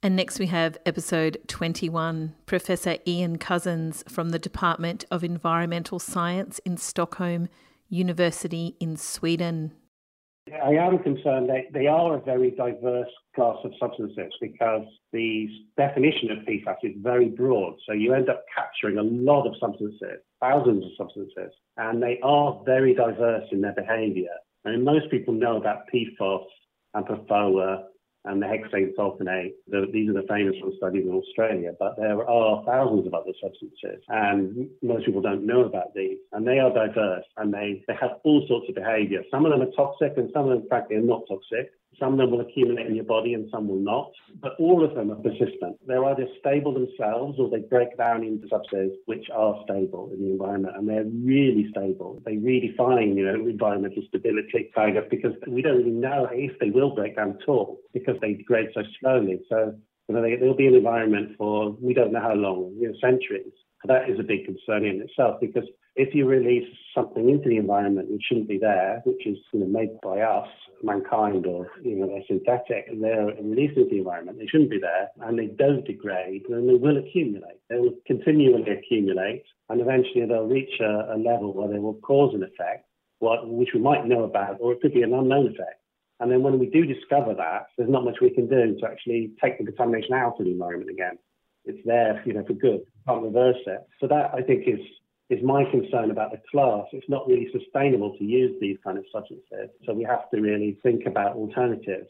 And 0.00 0.14
next 0.14 0.38
we 0.38 0.46
have 0.46 0.78
episode 0.86 1.38
21, 1.48 2.36
Professor 2.46 2.98
Ian 3.04 3.36
Cousins 3.36 4.04
from 4.08 4.28
the 4.28 4.38
Department 4.38 5.04
of 5.10 5.24
Environmental 5.24 5.98
Science 5.98 6.60
in 6.60 6.76
Stockholm 6.76 7.48
University 7.88 8.76
in 8.78 8.96
Sweden. 8.96 9.72
I 10.64 10.74
am 10.74 11.00
concerned 11.00 11.48
that 11.48 11.72
they 11.74 11.88
are 11.88 12.14
a 12.14 12.20
very 12.20 12.52
diverse 12.52 13.10
class 13.34 13.56
of 13.64 13.72
substances 13.80 14.32
because 14.40 14.84
the 15.12 15.48
definition 15.76 16.30
of 16.30 16.38
PFAS 16.46 16.76
is 16.84 16.92
very 16.98 17.28
broad. 17.28 17.74
So 17.84 17.92
you 17.92 18.14
end 18.14 18.30
up 18.30 18.44
capturing 18.54 18.98
a 18.98 19.02
lot 19.02 19.48
of 19.48 19.54
substances, 19.58 20.20
thousands 20.40 20.84
of 20.84 20.90
substances, 20.96 21.52
and 21.76 22.00
they 22.00 22.20
are 22.22 22.62
very 22.64 22.94
diverse 22.94 23.48
in 23.50 23.62
their 23.62 23.74
behavior. 23.74 24.30
I 24.64 24.70
mean, 24.70 24.84
most 24.84 25.10
people 25.10 25.34
know 25.34 25.56
about 25.56 25.90
PFOS 25.92 26.46
and 26.94 27.04
PFOA 27.04 27.82
and 28.24 28.42
the 28.42 28.46
hexane 28.46 28.94
sulfonate. 28.96 29.52
The, 29.68 29.86
these 29.92 30.10
are 30.10 30.14
the 30.14 30.26
famous 30.28 30.56
ones 30.60 30.74
studied 30.78 31.06
in 31.06 31.12
Australia, 31.12 31.72
but 31.78 31.96
there 31.96 32.28
are 32.28 32.64
thousands 32.64 33.06
of 33.06 33.14
other 33.14 33.32
substances, 33.42 34.02
and 34.08 34.68
most 34.82 35.06
people 35.06 35.20
don't 35.20 35.46
know 35.46 35.62
about 35.62 35.94
these. 35.94 36.18
And 36.32 36.46
they 36.46 36.58
are 36.58 36.72
diverse, 36.72 37.24
and 37.36 37.52
they, 37.52 37.84
they 37.86 37.94
have 38.00 38.18
all 38.24 38.44
sorts 38.48 38.68
of 38.68 38.74
behavior. 38.74 39.22
Some 39.30 39.46
of 39.46 39.52
them 39.52 39.62
are 39.62 39.72
toxic, 39.72 40.16
and 40.16 40.30
some 40.32 40.48
of 40.48 40.50
them, 40.50 40.68
frankly, 40.68 40.96
are 40.96 41.00
not 41.00 41.22
toxic. 41.28 41.70
Some 41.98 42.12
of 42.12 42.18
them 42.18 42.30
will 42.30 42.40
accumulate 42.40 42.86
in 42.86 42.94
your 42.94 43.04
body 43.04 43.34
and 43.34 43.48
some 43.50 43.66
will 43.66 43.80
not, 43.80 44.12
but 44.40 44.52
all 44.60 44.84
of 44.84 44.94
them 44.94 45.10
are 45.10 45.16
persistent. 45.16 45.76
They're 45.86 46.04
either 46.04 46.26
stable 46.38 46.72
themselves 46.72 47.38
or 47.38 47.50
they 47.50 47.58
break 47.58 47.96
down 47.98 48.22
into 48.22 48.46
substances 48.48 48.96
which 49.06 49.26
are 49.34 49.60
stable 49.64 50.10
in 50.12 50.20
the 50.20 50.30
environment 50.30 50.76
and 50.76 50.88
they're 50.88 51.04
really 51.04 51.66
stable. 51.70 52.22
They 52.24 52.36
redefine, 52.36 53.16
you 53.16 53.24
know, 53.24 53.34
environmental 53.34 54.02
stability 54.08 54.70
kind 54.74 54.96
of 54.96 55.10
because 55.10 55.32
we 55.48 55.62
don't 55.62 55.78
really 55.78 55.90
know 55.90 56.28
if 56.30 56.56
they 56.60 56.70
will 56.70 56.94
break 56.94 57.16
down 57.16 57.38
at 57.40 57.48
all 57.48 57.80
because 57.92 58.16
they 58.20 58.34
degrade 58.34 58.68
so 58.74 58.82
slowly. 59.00 59.40
So 59.48 59.74
you 60.08 60.14
know, 60.14 60.22
they, 60.22 60.36
they'll 60.36 60.56
be 60.56 60.68
the 60.68 60.76
environment 60.76 61.36
for 61.36 61.72
we 61.80 61.94
don't 61.94 62.12
know 62.12 62.20
how 62.20 62.34
long, 62.34 62.74
you 62.80 62.88
know, 62.88 62.94
centuries. 63.00 63.52
That 63.84 64.08
is 64.08 64.18
a 64.18 64.22
big 64.22 64.46
concern 64.46 64.84
in 64.84 65.02
itself 65.02 65.36
because 65.40 65.64
if 65.98 66.14
you 66.14 66.26
release 66.26 66.68
something 66.94 67.28
into 67.28 67.48
the 67.48 67.56
environment 67.56 68.08
which 68.08 68.22
shouldn't 68.28 68.48
be 68.48 68.56
there, 68.56 69.02
which 69.04 69.26
is 69.26 69.36
you 69.52 69.60
know, 69.60 69.66
made 69.66 70.00
by 70.00 70.20
us, 70.20 70.48
mankind, 70.82 71.44
or 71.44 71.72
you 71.82 71.96
know 71.96 72.06
they're 72.06 72.22
synthetic 72.28 72.86
and 72.88 73.02
they're 73.02 73.26
released 73.42 73.76
into 73.76 73.90
the 73.90 73.98
environment, 73.98 74.38
they 74.38 74.46
shouldn't 74.46 74.70
be 74.70 74.78
there, 74.78 75.08
and 75.22 75.36
they 75.36 75.46
don't 75.46 75.84
degrade, 75.84 76.44
then 76.48 76.68
they 76.68 76.74
will 76.74 76.96
accumulate. 76.96 77.58
They 77.68 77.78
will 77.78 77.94
continually 78.06 78.70
accumulate, 78.70 79.42
and 79.68 79.80
eventually 79.80 80.24
they'll 80.24 80.46
reach 80.46 80.80
a, 80.80 81.14
a 81.14 81.18
level 81.18 81.52
where 81.52 81.68
they 81.68 81.80
will 81.80 81.98
cause 82.00 82.32
an 82.32 82.44
effect, 82.44 82.86
what, 83.18 83.48
which 83.48 83.70
we 83.74 83.80
might 83.80 84.06
know 84.06 84.22
about, 84.22 84.58
or 84.60 84.72
it 84.72 84.80
could 84.80 84.94
be 84.94 85.02
an 85.02 85.12
unknown 85.12 85.48
effect. 85.48 85.82
And 86.20 86.30
then 86.30 86.42
when 86.42 86.60
we 86.60 86.66
do 86.66 86.86
discover 86.86 87.34
that, 87.34 87.66
there's 87.76 87.90
not 87.90 88.04
much 88.04 88.18
we 88.20 88.30
can 88.30 88.48
do 88.48 88.76
to 88.78 88.86
actually 88.86 89.32
take 89.42 89.58
the 89.58 89.64
contamination 89.64 90.14
out 90.14 90.34
of 90.38 90.44
the 90.44 90.52
environment 90.52 90.90
again. 90.90 91.18
It's 91.64 91.84
there, 91.84 92.22
you 92.24 92.34
know, 92.34 92.44
for 92.44 92.54
good. 92.54 92.80
Can't 93.06 93.22
reverse 93.22 93.58
it. 93.66 93.86
So 94.00 94.06
that 94.08 94.30
I 94.34 94.42
think 94.42 94.66
is 94.66 94.80
is 95.30 95.42
my 95.42 95.64
concern 95.70 96.10
about 96.10 96.30
the 96.30 96.40
class. 96.50 96.86
It's 96.92 97.08
not 97.08 97.26
really 97.28 97.48
sustainable 97.52 98.16
to 98.16 98.24
use 98.24 98.56
these 98.60 98.78
kind 98.82 98.98
of 98.98 99.04
substances. 99.12 99.70
So 99.84 99.92
we 99.92 100.04
have 100.04 100.30
to 100.30 100.40
really 100.40 100.78
think 100.82 101.06
about 101.06 101.36
alternatives. 101.36 102.08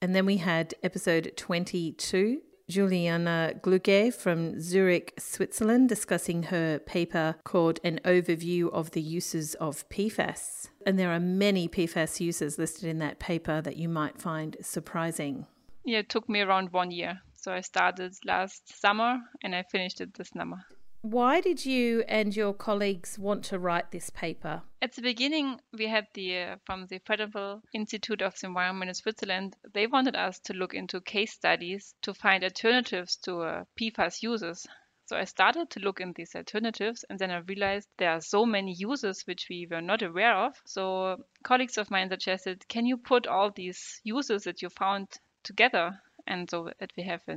And 0.00 0.14
then 0.14 0.26
we 0.26 0.36
had 0.36 0.74
episode 0.82 1.32
22, 1.36 2.40
Juliana 2.68 3.54
Gluge 3.62 4.12
from 4.12 4.60
Zurich, 4.60 5.14
Switzerland, 5.18 5.88
discussing 5.88 6.44
her 6.44 6.78
paper 6.78 7.36
called 7.44 7.80
An 7.82 8.00
Overview 8.04 8.70
of 8.72 8.90
the 8.90 9.00
Uses 9.00 9.54
of 9.54 9.88
PFAS. 9.88 10.68
And 10.86 10.98
there 10.98 11.12
are 11.12 11.20
many 11.20 11.68
PFAS 11.68 12.20
uses 12.20 12.58
listed 12.58 12.88
in 12.88 12.98
that 12.98 13.18
paper 13.18 13.60
that 13.60 13.76
you 13.76 13.88
might 13.88 14.20
find 14.20 14.56
surprising. 14.60 15.46
Yeah, 15.84 16.00
it 16.00 16.08
took 16.08 16.28
me 16.28 16.40
around 16.40 16.72
one 16.72 16.90
year. 16.90 17.20
So 17.34 17.52
I 17.52 17.60
started 17.60 18.14
last 18.24 18.80
summer 18.80 19.18
and 19.42 19.54
I 19.54 19.62
finished 19.62 20.00
it 20.00 20.14
this 20.14 20.28
summer. 20.28 20.58
Why 21.02 21.40
did 21.40 21.64
you 21.64 22.02
and 22.08 22.34
your 22.34 22.52
colleagues 22.52 23.20
want 23.20 23.44
to 23.44 23.58
write 23.60 23.92
this 23.92 24.10
paper? 24.10 24.62
At 24.82 24.94
the 24.94 25.02
beginning, 25.02 25.60
we 25.72 25.86
had 25.86 26.08
the 26.12 26.38
uh, 26.38 26.56
from 26.66 26.88
the 26.88 26.98
Federal 26.98 27.62
Institute 27.72 28.20
of 28.20 28.36
the 28.40 28.48
Environment 28.48 28.88
in 28.88 28.94
Switzerland. 28.94 29.56
They 29.72 29.86
wanted 29.86 30.16
us 30.16 30.40
to 30.40 30.54
look 30.54 30.74
into 30.74 31.00
case 31.00 31.32
studies 31.32 31.94
to 32.02 32.14
find 32.14 32.42
alternatives 32.42 33.14
to 33.18 33.42
uh, 33.42 33.64
PFAS 33.80 34.24
uses. 34.24 34.66
So 35.06 35.16
I 35.16 35.22
started 35.22 35.70
to 35.70 35.80
look 35.80 36.00
in 36.00 36.14
these 36.14 36.34
alternatives, 36.34 37.04
and 37.08 37.16
then 37.16 37.30
I 37.30 37.38
realized 37.38 37.88
there 37.96 38.10
are 38.10 38.20
so 38.20 38.44
many 38.44 38.72
uses 38.72 39.22
which 39.22 39.46
we 39.48 39.68
were 39.70 39.80
not 39.80 40.02
aware 40.02 40.34
of. 40.34 40.60
So 40.66 41.24
colleagues 41.44 41.78
of 41.78 41.92
mine 41.92 42.10
suggested, 42.10 42.66
can 42.66 42.86
you 42.86 42.96
put 42.96 43.28
all 43.28 43.52
these 43.52 44.00
uses 44.02 44.42
that 44.44 44.62
you 44.62 44.68
found 44.68 45.08
together 45.44 46.02
and 46.28 46.48
so 46.48 46.70
that 46.78 46.92
we 46.96 47.02
have 47.02 47.22
a 47.28 47.36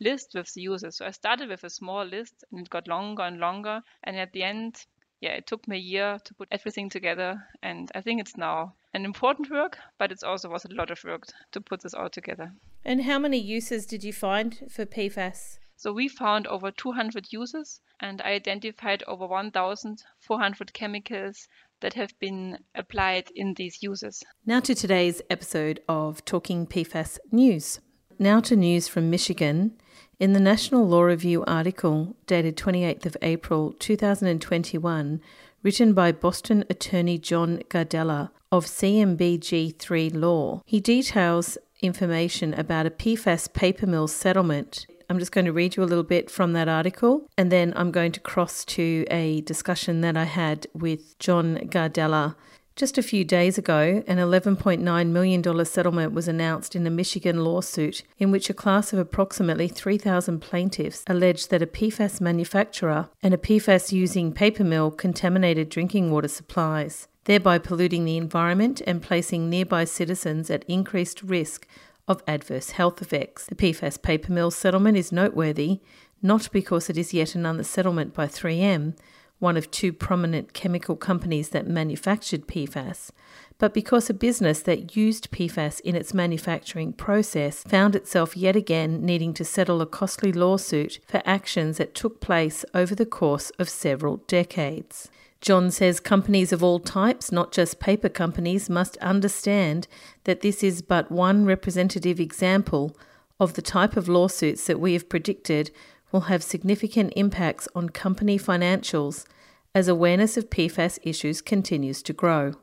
list 0.00 0.32
with 0.34 0.52
the 0.54 0.62
users. 0.62 0.96
So 0.96 1.04
I 1.04 1.10
started 1.10 1.48
with 1.48 1.64
a 1.64 1.70
small 1.70 2.04
list 2.04 2.44
and 2.50 2.60
it 2.60 2.70
got 2.70 2.88
longer 2.88 3.24
and 3.24 3.38
longer. 3.38 3.82
And 4.04 4.16
at 4.16 4.32
the 4.32 4.44
end, 4.44 4.86
yeah, 5.20 5.32
it 5.32 5.46
took 5.46 5.66
me 5.68 5.76
a 5.76 5.80
year 5.80 6.18
to 6.24 6.34
put 6.34 6.48
everything 6.50 6.88
together. 6.88 7.42
And 7.62 7.90
I 7.94 8.00
think 8.00 8.20
it's 8.20 8.36
now 8.36 8.74
an 8.94 9.04
important 9.04 9.50
work, 9.50 9.78
but 9.98 10.12
it 10.12 10.22
also 10.22 10.48
was 10.48 10.64
a 10.64 10.74
lot 10.74 10.90
of 10.90 11.02
work 11.04 11.24
to 11.52 11.60
put 11.60 11.82
this 11.82 11.92
all 11.92 12.08
together. 12.08 12.52
And 12.84 13.02
how 13.02 13.18
many 13.18 13.38
uses 13.38 13.84
did 13.84 14.04
you 14.04 14.12
find 14.12 14.58
for 14.70 14.86
PFAS? 14.86 15.58
So 15.76 15.92
we 15.92 16.08
found 16.08 16.46
over 16.46 16.70
200 16.70 17.32
uses 17.32 17.80
and 18.00 18.22
I 18.22 18.32
identified 18.32 19.02
over 19.08 19.26
1,400 19.26 20.72
chemicals 20.72 21.48
that 21.80 21.94
have 21.94 22.16
been 22.20 22.58
applied 22.74 23.30
in 23.34 23.54
these 23.54 23.82
uses. 23.82 24.22
Now 24.46 24.60
to 24.60 24.74
today's 24.74 25.20
episode 25.30 25.80
of 25.88 26.24
Talking 26.24 26.66
PFAS 26.66 27.18
News. 27.32 27.80
Now 28.22 28.38
to 28.40 28.54
news 28.54 28.86
from 28.86 29.08
Michigan. 29.08 29.80
In 30.18 30.34
the 30.34 30.40
National 30.40 30.86
Law 30.86 31.04
Review 31.04 31.42
article 31.46 32.16
dated 32.26 32.54
28th 32.54 33.06
of 33.06 33.16
April 33.22 33.72
2021, 33.78 35.22
written 35.62 35.94
by 35.94 36.12
Boston 36.12 36.62
attorney 36.68 37.16
John 37.16 37.62
Gardella 37.70 38.28
of 38.52 38.66
CMBG3 38.66 40.14
Law, 40.14 40.60
he 40.66 40.80
details 40.80 41.56
information 41.80 42.52
about 42.52 42.84
a 42.84 42.90
PFAS 42.90 43.54
paper 43.54 43.86
mill 43.86 44.06
settlement. 44.06 44.84
I'm 45.08 45.18
just 45.18 45.32
going 45.32 45.46
to 45.46 45.52
read 45.54 45.76
you 45.76 45.82
a 45.82 45.88
little 45.88 46.04
bit 46.04 46.30
from 46.30 46.52
that 46.52 46.68
article 46.68 47.26
and 47.38 47.50
then 47.50 47.72
I'm 47.74 47.90
going 47.90 48.12
to 48.12 48.20
cross 48.20 48.66
to 48.66 49.06
a 49.10 49.40
discussion 49.40 50.02
that 50.02 50.18
I 50.18 50.24
had 50.24 50.66
with 50.74 51.18
John 51.18 51.56
Gardella. 51.56 52.36
Just 52.76 52.96
a 52.96 53.02
few 53.02 53.24
days 53.24 53.58
ago, 53.58 54.02
an 54.06 54.16
$11.9 54.16 55.06
million 55.08 55.64
settlement 55.64 56.12
was 56.12 56.28
announced 56.28 56.74
in 56.74 56.86
a 56.86 56.90
Michigan 56.90 57.44
lawsuit 57.44 58.02
in 58.18 58.30
which 58.30 58.48
a 58.48 58.54
class 58.54 58.92
of 58.92 58.98
approximately 58.98 59.68
3,000 59.68 60.40
plaintiffs 60.40 61.04
alleged 61.06 61.50
that 61.50 61.62
a 61.62 61.66
PFAS 61.66 62.20
manufacturer 62.20 63.10
and 63.22 63.34
a 63.34 63.38
PFAS 63.38 63.92
using 63.92 64.32
paper 64.32 64.64
mill 64.64 64.90
contaminated 64.90 65.68
drinking 65.68 66.10
water 66.10 66.28
supplies 66.28 67.06
thereby 67.24 67.58
polluting 67.58 68.04
the 68.04 68.16
environment 68.16 68.80
and 68.86 69.02
placing 69.02 69.48
nearby 69.48 69.84
citizens 69.84 70.50
at 70.50 70.64
increased 70.66 71.22
risk 71.22 71.66
of 72.08 72.22
adverse 72.26 72.70
health 72.70 73.00
effects. 73.00 73.46
The 73.46 73.54
PFAS 73.54 74.02
paper 74.02 74.32
mill 74.32 74.50
settlement 74.50 74.96
is 74.96 75.12
noteworthy 75.12 75.80
not 76.22 76.50
because 76.52 76.90
it 76.90 76.98
is 76.98 77.14
yet 77.14 77.34
another 77.34 77.62
settlement 77.62 78.12
by 78.12 78.26
3M, 78.26 78.94
one 79.40 79.56
of 79.56 79.70
two 79.70 79.92
prominent 79.92 80.52
chemical 80.52 80.94
companies 80.94 81.48
that 81.48 81.66
manufactured 81.66 82.46
PFAS, 82.46 83.10
but 83.58 83.74
because 83.74 84.08
a 84.08 84.14
business 84.14 84.62
that 84.62 84.96
used 84.96 85.30
PFAS 85.32 85.80
in 85.80 85.96
its 85.96 86.14
manufacturing 86.14 86.92
process 86.92 87.62
found 87.64 87.96
itself 87.96 88.36
yet 88.36 88.54
again 88.56 89.04
needing 89.04 89.34
to 89.34 89.44
settle 89.44 89.82
a 89.82 89.86
costly 89.86 90.32
lawsuit 90.32 91.00
for 91.06 91.20
actions 91.24 91.78
that 91.78 91.94
took 91.94 92.20
place 92.20 92.64
over 92.72 92.94
the 92.94 93.04
course 93.04 93.50
of 93.58 93.68
several 93.68 94.18
decades. 94.28 95.10
John 95.40 95.70
says 95.70 96.00
companies 96.00 96.52
of 96.52 96.62
all 96.62 96.78
types, 96.78 97.32
not 97.32 97.50
just 97.50 97.80
paper 97.80 98.10
companies, 98.10 98.68
must 98.68 98.96
understand 98.98 99.88
that 100.24 100.42
this 100.42 100.62
is 100.62 100.82
but 100.82 101.10
one 101.10 101.46
representative 101.46 102.20
example 102.20 102.94
of 103.38 103.54
the 103.54 103.62
type 103.62 103.96
of 103.96 104.08
lawsuits 104.08 104.66
that 104.66 104.78
we 104.78 104.92
have 104.92 105.08
predicted 105.08 105.70
will 106.12 106.22
have 106.22 106.42
significant 106.42 107.12
impacts 107.16 107.68
on 107.74 107.88
company 107.90 108.38
financials 108.38 109.26
as 109.74 109.88
awareness 109.88 110.36
of 110.36 110.50
PFAS 110.50 110.98
issues 111.02 111.40
continues 111.40 112.02
to 112.02 112.12
grow. 112.12 112.54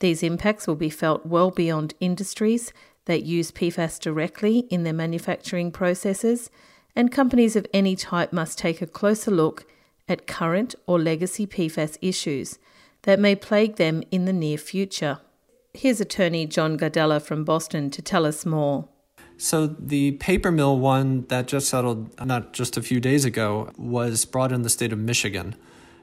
These 0.00 0.22
impacts 0.22 0.66
will 0.66 0.76
be 0.76 0.90
felt 0.90 1.24
well 1.24 1.50
beyond 1.50 1.94
industries 2.00 2.72
that 3.06 3.24
use 3.24 3.50
PFAS 3.50 3.98
directly 4.00 4.60
in 4.70 4.82
their 4.82 4.92
manufacturing 4.92 5.72
processes, 5.72 6.50
and 6.94 7.10
companies 7.10 7.56
of 7.56 7.66
any 7.72 7.96
type 7.96 8.32
must 8.32 8.58
take 8.58 8.82
a 8.82 8.86
closer 8.86 9.30
look 9.30 9.64
at 10.08 10.26
current 10.26 10.74
or 10.86 10.98
legacy 10.98 11.46
PFAS 11.46 11.98
issues 12.02 12.58
that 13.02 13.20
may 13.20 13.34
plague 13.34 13.76
them 13.76 14.02
in 14.10 14.24
the 14.24 14.32
near 14.32 14.58
future. 14.58 15.20
Here's 15.72 16.00
attorney 16.00 16.46
John 16.46 16.78
Gardella 16.78 17.22
from 17.22 17.44
Boston 17.44 17.90
to 17.90 18.02
tell 18.02 18.26
us 18.26 18.44
more. 18.44 18.88
So, 19.38 19.66
the 19.66 20.12
paper 20.12 20.50
mill 20.50 20.78
one 20.78 21.26
that 21.28 21.46
just 21.46 21.68
settled 21.68 22.18
not 22.24 22.54
just 22.54 22.76
a 22.76 22.82
few 22.82 23.00
days 23.00 23.24
ago 23.24 23.70
was 23.76 24.24
brought 24.24 24.50
in 24.50 24.62
the 24.62 24.70
state 24.70 24.92
of 24.92 24.98
Michigan. 24.98 25.54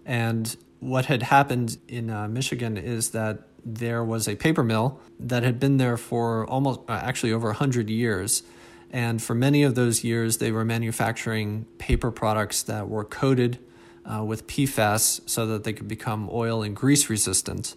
And 0.05 0.55
what 0.79 1.05
had 1.05 1.23
happened 1.23 1.77
in 1.87 2.09
uh, 2.09 2.27
Michigan 2.27 2.77
is 2.77 3.11
that 3.11 3.47
there 3.65 4.03
was 4.03 4.27
a 4.27 4.35
paper 4.35 4.63
mill 4.63 4.99
that 5.19 5.43
had 5.43 5.59
been 5.59 5.77
there 5.77 5.97
for 5.97 6.45
almost 6.47 6.81
uh, 6.87 6.93
actually 6.93 7.31
over 7.31 7.47
100 7.47 7.89
years. 7.89 8.43
And 8.91 9.21
for 9.21 9.33
many 9.33 9.63
of 9.63 9.73
those 9.73 10.03
years, 10.03 10.37
they 10.37 10.51
were 10.51 10.63
manufacturing 10.63 11.65
paper 11.79 12.11
products 12.11 12.61
that 12.63 12.87
were 12.87 13.05
coated 13.05 13.57
uh, 14.05 14.23
with 14.23 14.45
PFAS 14.45 15.27
so 15.27 15.47
that 15.47 15.63
they 15.63 15.73
could 15.73 15.87
become 15.87 16.29
oil 16.31 16.61
and 16.61 16.75
grease 16.75 17.09
resistant. 17.09 17.75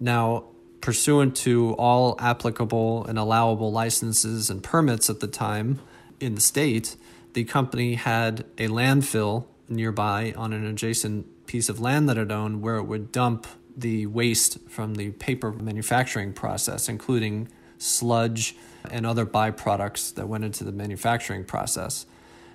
Now, 0.00 0.46
pursuant 0.80 1.36
to 1.36 1.72
all 1.74 2.16
applicable 2.18 3.04
and 3.06 3.18
allowable 3.18 3.70
licenses 3.70 4.50
and 4.50 4.62
permits 4.62 5.10
at 5.10 5.20
the 5.20 5.26
time 5.26 5.80
in 6.18 6.34
the 6.34 6.40
state, 6.40 6.96
the 7.32 7.44
company 7.44 7.94
had 7.94 8.44
a 8.58 8.68
landfill 8.68 9.44
nearby 9.68 10.34
on 10.36 10.52
an 10.52 10.66
adjacent 10.66 11.46
piece 11.46 11.68
of 11.68 11.80
land 11.80 12.08
that 12.08 12.18
it 12.18 12.30
owned 12.30 12.62
where 12.62 12.76
it 12.76 12.84
would 12.84 13.12
dump 13.12 13.46
the 13.76 14.06
waste 14.06 14.58
from 14.68 14.96
the 14.96 15.10
paper 15.12 15.52
manufacturing 15.52 16.32
process, 16.32 16.88
including 16.88 17.48
sludge 17.78 18.56
and 18.90 19.06
other 19.06 19.24
byproducts 19.24 20.14
that 20.14 20.28
went 20.28 20.44
into 20.44 20.64
the 20.64 20.72
manufacturing 20.72 21.44
process. 21.44 22.06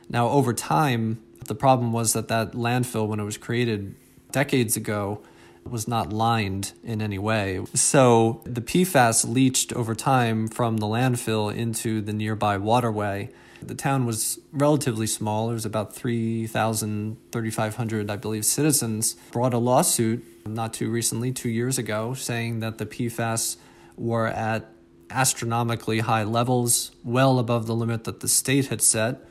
Now, 0.10 0.30
over 0.30 0.54
time, 0.54 1.22
the 1.46 1.56
problem 1.56 1.92
was 1.92 2.14
that 2.14 2.28
that 2.28 2.52
landfill, 2.52 3.08
when 3.08 3.20
it 3.20 3.24
was 3.24 3.38
created 3.38 3.96
decades 4.32 4.76
ago, 4.76 5.22
was 5.70 5.88
not 5.88 6.14
lined 6.14 6.74
in 6.84 7.02
any 7.02 7.18
way. 7.18 7.66
So 7.74 8.42
the 8.46 8.62
PFAS 8.62 9.28
leached 9.28 9.74
over 9.74 9.96
time 9.96 10.48
from 10.48 10.78
the 10.78 10.86
landfill 10.86 11.54
into 11.54 12.02
the 12.02 12.14
nearby 12.14 12.58
waterway. 12.58 13.30
The 13.62 13.76
town 13.76 14.06
was 14.06 14.40
relatively 14.52 15.08
small. 15.08 15.48
There 15.48 15.56
was 15.56 15.66
about 15.66 15.96
3,000, 15.96 17.18
3,500, 17.32 18.12
I 18.12 18.16
believe, 18.16 18.46
citizens. 18.46 19.16
Brought 19.32 19.54
a 19.54 19.58
lawsuit 19.58 20.24
not 20.46 20.74
too 20.74 20.92
recently, 20.92 21.32
two 21.32 21.50
years 21.50 21.80
ago, 21.80 22.14
saying 22.14 22.60
that 22.60 22.78
the 22.78 22.86
PFAS 22.86 23.58
were 23.98 24.28
at 24.28 24.70
astronomically 25.10 26.00
high 26.00 26.24
levels, 26.24 26.92
well 27.04 27.40
above 27.40 27.66
the 27.66 27.76
limit 27.76 28.04
that 28.04 28.20
the 28.20 28.28
state 28.28 28.68
had 28.68 28.82
set 28.82 29.22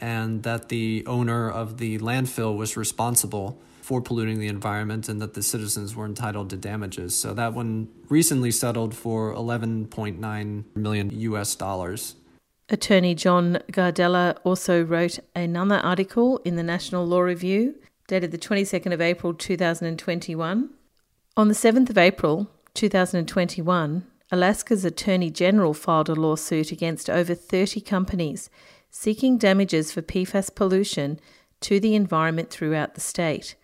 and 0.00 0.42
that 0.42 0.68
the 0.68 1.04
owner 1.06 1.50
of 1.50 1.78
the 1.78 1.98
landfill 1.98 2.56
was 2.56 2.76
responsible 2.76 3.60
for 3.92 4.00
polluting 4.00 4.40
the 4.40 4.48
environment 4.48 5.06
and 5.06 5.20
that 5.20 5.34
the 5.34 5.42
citizens 5.42 5.94
were 5.94 6.06
entitled 6.06 6.48
to 6.48 6.56
damages. 6.56 7.14
So 7.14 7.34
that 7.34 7.52
one 7.52 7.88
recently 8.08 8.50
settled 8.50 8.94
for 8.94 9.34
11.9 9.34 10.64
million 10.74 11.10
US 11.10 11.54
dollars. 11.54 12.14
Attorney 12.70 13.14
John 13.14 13.58
Gardella 13.70 14.38
also 14.44 14.82
wrote 14.82 15.18
another 15.36 15.76
article 15.76 16.38
in 16.38 16.56
the 16.56 16.62
National 16.62 17.06
Law 17.06 17.20
Review 17.20 17.74
dated 18.06 18.30
the 18.30 18.38
22nd 18.38 18.94
of 18.94 19.02
April 19.02 19.34
2021. 19.34 20.70
On 21.36 21.48
the 21.48 21.54
7th 21.54 21.90
of 21.90 21.98
April 21.98 22.48
2021, 22.72 24.06
Alaska's 24.30 24.86
Attorney 24.86 25.28
General 25.28 25.74
filed 25.74 26.08
a 26.08 26.14
lawsuit 26.14 26.72
against 26.72 27.10
over 27.10 27.34
30 27.34 27.82
companies 27.82 28.48
seeking 28.90 29.36
damages 29.36 29.92
for 29.92 30.00
PFAS 30.00 30.54
pollution 30.54 31.20
to 31.60 31.78
the 31.78 31.94
environment 31.94 32.48
throughout 32.48 32.94
the 32.94 33.02
state. 33.02 33.54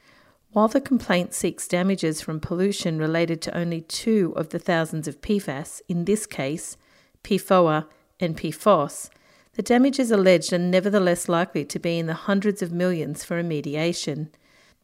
While 0.52 0.68
the 0.68 0.80
complaint 0.80 1.34
seeks 1.34 1.68
damages 1.68 2.22
from 2.22 2.40
pollution 2.40 2.98
related 2.98 3.42
to 3.42 3.56
only 3.56 3.82
two 3.82 4.32
of 4.34 4.48
the 4.48 4.58
thousands 4.58 5.06
of 5.06 5.20
PFAS, 5.20 5.82
in 5.88 6.06
this 6.06 6.26
case, 6.26 6.78
PFOA 7.22 7.84
and 8.18 8.34
PFOS, 8.34 9.10
the 9.52 9.62
damages 9.62 10.10
alleged 10.10 10.52
are 10.54 10.58
nevertheless 10.58 11.28
likely 11.28 11.66
to 11.66 11.78
be 11.78 11.98
in 11.98 12.06
the 12.06 12.14
hundreds 12.14 12.62
of 12.62 12.72
millions 12.72 13.24
for 13.24 13.42
remediation. 13.42 14.28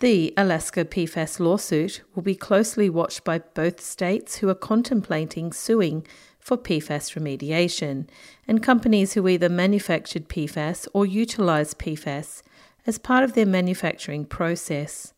The 0.01 0.35
Alaska 0.37 0.85
PFAS 0.85 1.41
lawsuit 1.41 2.03
will 2.15 2.23
be 2.23 2.35
closely 2.35 2.91
watched 2.91 3.25
by 3.25 3.39
both 3.39 3.81
states 3.81 4.37
who 4.37 4.51
are 4.51 4.55
contemplating 4.55 5.51
suing 5.51 6.07
for 6.39 6.59
PFAS 6.59 7.19
remediation, 7.19 8.07
and 8.47 8.63
companies 8.63 9.15
who 9.15 9.27
either 9.27 9.49
manufactured 9.49 10.29
PFAS 10.29 10.87
or 10.93 11.07
utilized 11.07 11.79
PFAS 11.79 12.43
as 12.87 12.99
part 12.99 13.25
of 13.25 13.33
their 13.33 13.47
manufacturing 13.47 14.27
process. 14.27 15.14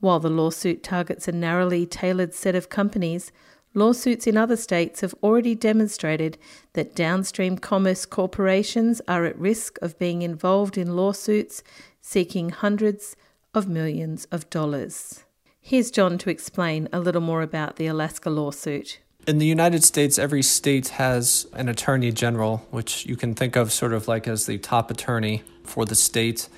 While 0.00 0.20
the 0.20 0.30
lawsuit 0.30 0.82
targets 0.82 1.26
a 1.26 1.32
narrowly 1.32 1.84
tailored 1.84 2.32
set 2.32 2.54
of 2.54 2.68
companies, 2.68 3.32
lawsuits 3.74 4.26
in 4.26 4.36
other 4.36 4.56
states 4.56 5.00
have 5.00 5.14
already 5.22 5.54
demonstrated 5.54 6.38
that 6.74 6.94
downstream 6.94 7.58
commerce 7.58 8.06
corporations 8.06 9.00
are 9.08 9.24
at 9.24 9.38
risk 9.38 9.78
of 9.82 9.98
being 9.98 10.22
involved 10.22 10.78
in 10.78 10.94
lawsuits 10.94 11.62
seeking 12.00 12.50
hundreds 12.50 13.16
of 13.54 13.68
millions 13.68 14.26
of 14.30 14.48
dollars. 14.50 15.24
Here's 15.60 15.90
John 15.90 16.16
to 16.18 16.30
explain 16.30 16.88
a 16.92 17.00
little 17.00 17.20
more 17.20 17.42
about 17.42 17.76
the 17.76 17.88
Alaska 17.88 18.30
lawsuit. 18.30 19.00
In 19.26 19.38
the 19.38 19.46
United 19.46 19.84
States, 19.84 20.18
every 20.18 20.42
state 20.42 20.88
has 20.88 21.46
an 21.52 21.68
attorney 21.68 22.12
general, 22.12 22.66
which 22.70 23.04
you 23.04 23.16
can 23.16 23.34
think 23.34 23.56
of 23.56 23.72
sort 23.72 23.92
of 23.92 24.08
like 24.08 24.26
as 24.26 24.46
the 24.46 24.56
top 24.58 24.90
attorney 24.90 25.42
for 25.64 25.84
the 25.84 25.94
state, 25.94 26.48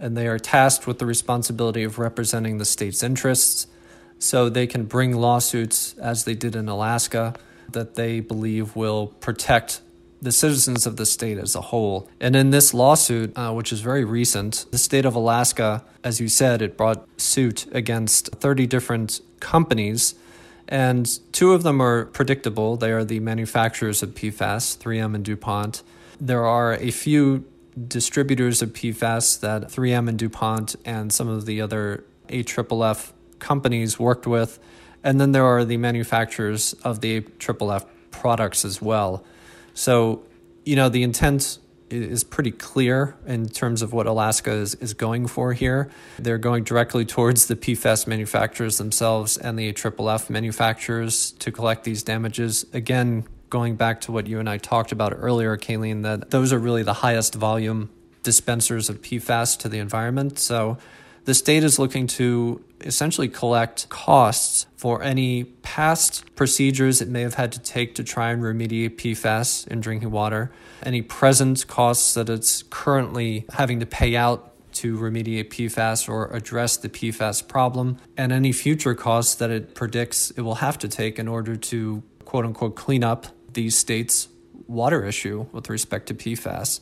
and 0.00 0.16
they 0.16 0.26
are 0.26 0.38
tasked 0.38 0.86
with 0.86 0.98
the 0.98 1.06
responsibility 1.06 1.84
of 1.84 1.98
representing 1.98 2.58
the 2.58 2.64
state's 2.64 3.02
interests. 3.02 3.66
So 4.18 4.48
they 4.48 4.66
can 4.66 4.84
bring 4.84 5.16
lawsuits, 5.16 5.94
as 5.98 6.24
they 6.24 6.34
did 6.34 6.56
in 6.56 6.68
Alaska, 6.68 7.34
that 7.70 7.94
they 7.94 8.20
believe 8.20 8.74
will 8.74 9.08
protect 9.20 9.82
the 10.22 10.32
citizens 10.32 10.86
of 10.86 10.96
the 10.96 11.06
state 11.06 11.38
as 11.38 11.54
a 11.54 11.60
whole. 11.60 12.08
And 12.20 12.36
in 12.36 12.50
this 12.50 12.74
lawsuit, 12.74 13.32
uh, 13.36 13.52
which 13.52 13.72
is 13.72 13.80
very 13.80 14.04
recent, 14.04 14.66
the 14.70 14.78
state 14.78 15.06
of 15.06 15.14
Alaska, 15.14 15.84
as 16.04 16.20
you 16.20 16.28
said, 16.28 16.60
it 16.60 16.76
brought 16.76 17.06
suit 17.18 17.66
against 17.72 18.28
30 18.32 18.66
different 18.66 19.20
companies. 19.40 20.14
And 20.68 21.08
two 21.32 21.52
of 21.52 21.62
them 21.62 21.80
are 21.80 22.04
predictable. 22.06 22.76
They 22.76 22.92
are 22.92 23.04
the 23.04 23.20
manufacturers 23.20 24.02
of 24.02 24.10
PFAS, 24.10 24.76
3M 24.78 25.14
and 25.14 25.24
DuPont. 25.24 25.82
There 26.20 26.44
are 26.44 26.74
a 26.74 26.90
few 26.90 27.44
distributors 27.88 28.62
of 28.62 28.70
PFAS 28.72 29.40
that 29.40 29.62
3M 29.62 30.08
and 30.08 30.18
DuPont 30.18 30.76
and 30.84 31.12
some 31.12 31.28
of 31.28 31.46
the 31.46 31.60
other 31.60 32.04
AFFF 32.28 33.12
companies 33.38 33.98
worked 33.98 34.26
with. 34.26 34.58
And 35.02 35.20
then 35.20 35.32
there 35.32 35.44
are 35.44 35.64
the 35.64 35.76
manufacturers 35.76 36.74
of 36.84 37.00
the 37.00 37.20
AFFF 37.20 37.86
products 38.10 38.64
as 38.64 38.82
well. 38.82 39.24
So, 39.74 40.22
you 40.64 40.76
know, 40.76 40.88
the 40.88 41.02
intent 41.02 41.58
is 41.90 42.22
pretty 42.22 42.52
clear 42.52 43.16
in 43.26 43.48
terms 43.48 43.82
of 43.82 43.92
what 43.92 44.06
Alaska 44.06 44.52
is, 44.52 44.76
is 44.76 44.94
going 44.94 45.26
for 45.26 45.52
here. 45.52 45.90
They're 46.18 46.38
going 46.38 46.64
directly 46.64 47.04
towards 47.04 47.46
the 47.46 47.56
PFAS 47.56 48.06
manufacturers 48.06 48.78
themselves 48.78 49.36
and 49.36 49.58
the 49.58 49.72
AFFF 49.72 50.30
manufacturers 50.30 51.32
to 51.32 51.50
collect 51.50 51.84
these 51.84 52.02
damages. 52.02 52.64
Again, 52.72 53.26
going 53.50 53.76
back 53.76 54.00
to 54.02 54.12
what 54.12 54.26
you 54.26 54.38
and 54.38 54.48
I 54.48 54.58
talked 54.58 54.92
about 54.92 55.12
earlier, 55.14 55.56
Kayleen, 55.56 56.02
that 56.04 56.30
those 56.30 56.52
are 56.52 56.58
really 56.58 56.82
the 56.82 56.94
highest 56.94 57.34
volume 57.34 57.90
dispensers 58.22 58.88
of 58.88 59.02
PFAS 59.02 59.58
to 59.58 59.68
the 59.68 59.78
environment. 59.78 60.38
So 60.38 60.78
the 61.24 61.34
state 61.34 61.64
is 61.64 61.78
looking 61.78 62.06
to 62.06 62.64
essentially 62.80 63.28
collect 63.28 63.88
costs 63.88 64.66
for 64.76 65.02
any 65.02 65.44
past 65.44 66.24
procedures 66.34 67.02
it 67.02 67.08
may 67.08 67.20
have 67.22 67.34
had 67.34 67.52
to 67.52 67.58
take 67.58 67.94
to 67.96 68.04
try 68.04 68.30
and 68.30 68.42
remediate 68.42 68.96
PFAS 68.96 69.68
in 69.68 69.80
drinking 69.80 70.10
water, 70.10 70.50
any 70.82 71.02
present 71.02 71.66
costs 71.66 72.14
that 72.14 72.30
it's 72.30 72.62
currently 72.70 73.44
having 73.52 73.80
to 73.80 73.86
pay 73.86 74.16
out 74.16 74.46
to 74.72 74.96
remediate 74.96 75.50
PFAS 75.50 76.08
or 76.08 76.28
address 76.28 76.76
the 76.76 76.88
PFAS 76.88 77.46
problem, 77.46 77.98
and 78.16 78.32
any 78.32 78.52
future 78.52 78.94
costs 78.94 79.34
that 79.34 79.50
it 79.50 79.74
predicts 79.74 80.30
it 80.32 80.42
will 80.42 80.56
have 80.56 80.78
to 80.78 80.88
take 80.88 81.18
in 81.18 81.28
order 81.28 81.56
to 81.56 82.02
quote 82.24 82.44
unquote 82.44 82.76
clean 82.76 83.02
up 83.02 83.26
these 83.54 83.76
states' 83.76 84.28
water 84.66 85.04
issue 85.04 85.46
with 85.52 85.68
respect 85.68 86.06
to 86.08 86.14
PFAS. 86.14 86.80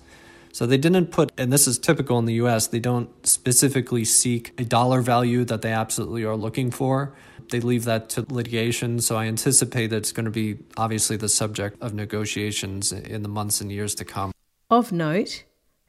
So 0.53 0.67
they 0.67 0.79
didn't 0.79 1.07
put, 1.07 1.33
and 1.39 1.53
this 1.53 1.67
is 1.67 1.79
typical 1.79 2.19
in 2.19 2.25
the 2.25 2.35
US, 2.35 2.67
they 2.67 2.81
don't 2.81 3.11
specifically 3.27 4.05
seek 4.05 4.59
a 4.59 4.65
dollar 4.65 5.01
value 5.01 5.45
that 5.45 5.63
they 5.63 5.73
absolutely 5.73 6.25
are 6.25 6.37
looking 6.37 6.71
for. 6.71 7.15
They 7.51 7.61
leave 7.61 7.85
that 7.85 8.09
to 8.11 8.27
litigation. 8.29 9.01
So 9.01 9.17
I 9.17 9.27
anticipate 9.27 9.89
that 9.89 9.99
it's 9.99 10.13
going 10.13 10.25
to 10.25 10.31
be 10.31 10.59
obviously 10.77 11.17
the 11.17 11.29
subject 11.29 11.81
of 11.83 11.95
negotiations 11.95 12.93
in 12.93 13.23
the 13.23 13.29
months 13.29 13.61
and 13.61 13.71
years 13.71 13.95
to 13.97 14.05
come. 14.05 14.33
Of 14.71 14.93
note, 14.93 15.45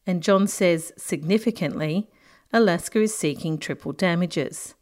and 0.06 0.24
John 0.24 0.48
says 0.48 0.94
significantly, 0.98 2.08
Alaska 2.54 3.02
is 3.02 3.16
seeking 3.16 3.58
triple 3.58 3.92
damages. 3.92 4.76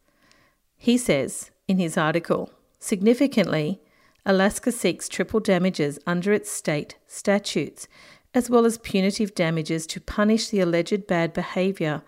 He 0.75 0.97
says 0.97 1.51
in 1.67 1.79
his 1.79 1.97
article, 1.97 2.51
significantly, 2.79 3.81
Alaska 4.29 4.73
seeks 4.73 5.07
triple 5.07 5.39
damages 5.39 5.97
under 6.05 6.33
its 6.33 6.51
state 6.51 6.97
statutes, 7.07 7.87
as 8.33 8.49
well 8.49 8.65
as 8.65 8.77
punitive 8.79 9.33
damages 9.33 9.87
to 9.87 10.01
punish 10.01 10.49
the 10.49 10.59
alleged 10.59 11.07
bad 11.07 11.31
behaviour 11.31 12.01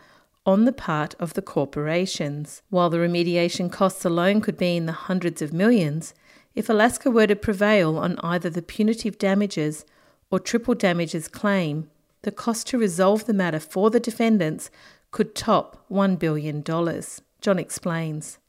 on 0.45 0.65
the 0.65 0.73
part 0.73 1.15
of 1.17 1.33
the 1.33 1.41
corporations. 1.41 2.61
While 2.69 2.89
the 2.89 2.97
remediation 2.97 3.71
costs 3.71 4.03
alone 4.03 4.41
could 4.41 4.57
be 4.57 4.75
in 4.75 4.85
the 4.85 4.91
hundreds 4.91 5.41
of 5.41 5.53
millions, 5.53 6.13
if 6.53 6.67
Alaska 6.67 7.09
were 7.09 7.27
to 7.27 7.37
prevail 7.37 7.97
on 7.97 8.19
either 8.19 8.49
the 8.49 8.61
punitive 8.61 9.17
damages 9.17 9.85
or 10.29 10.41
triple 10.41 10.75
damages 10.75 11.29
claim, 11.29 11.89
the 12.23 12.33
cost 12.33 12.67
to 12.67 12.77
resolve 12.77 13.27
the 13.27 13.33
matter 13.33 13.61
for 13.61 13.89
the 13.89 13.99
defendants 13.99 14.69
could 15.11 15.35
top 15.35 15.85
$1 15.89 16.19
billion. 16.19 16.61
John 17.39 17.59
explains. 17.59 18.39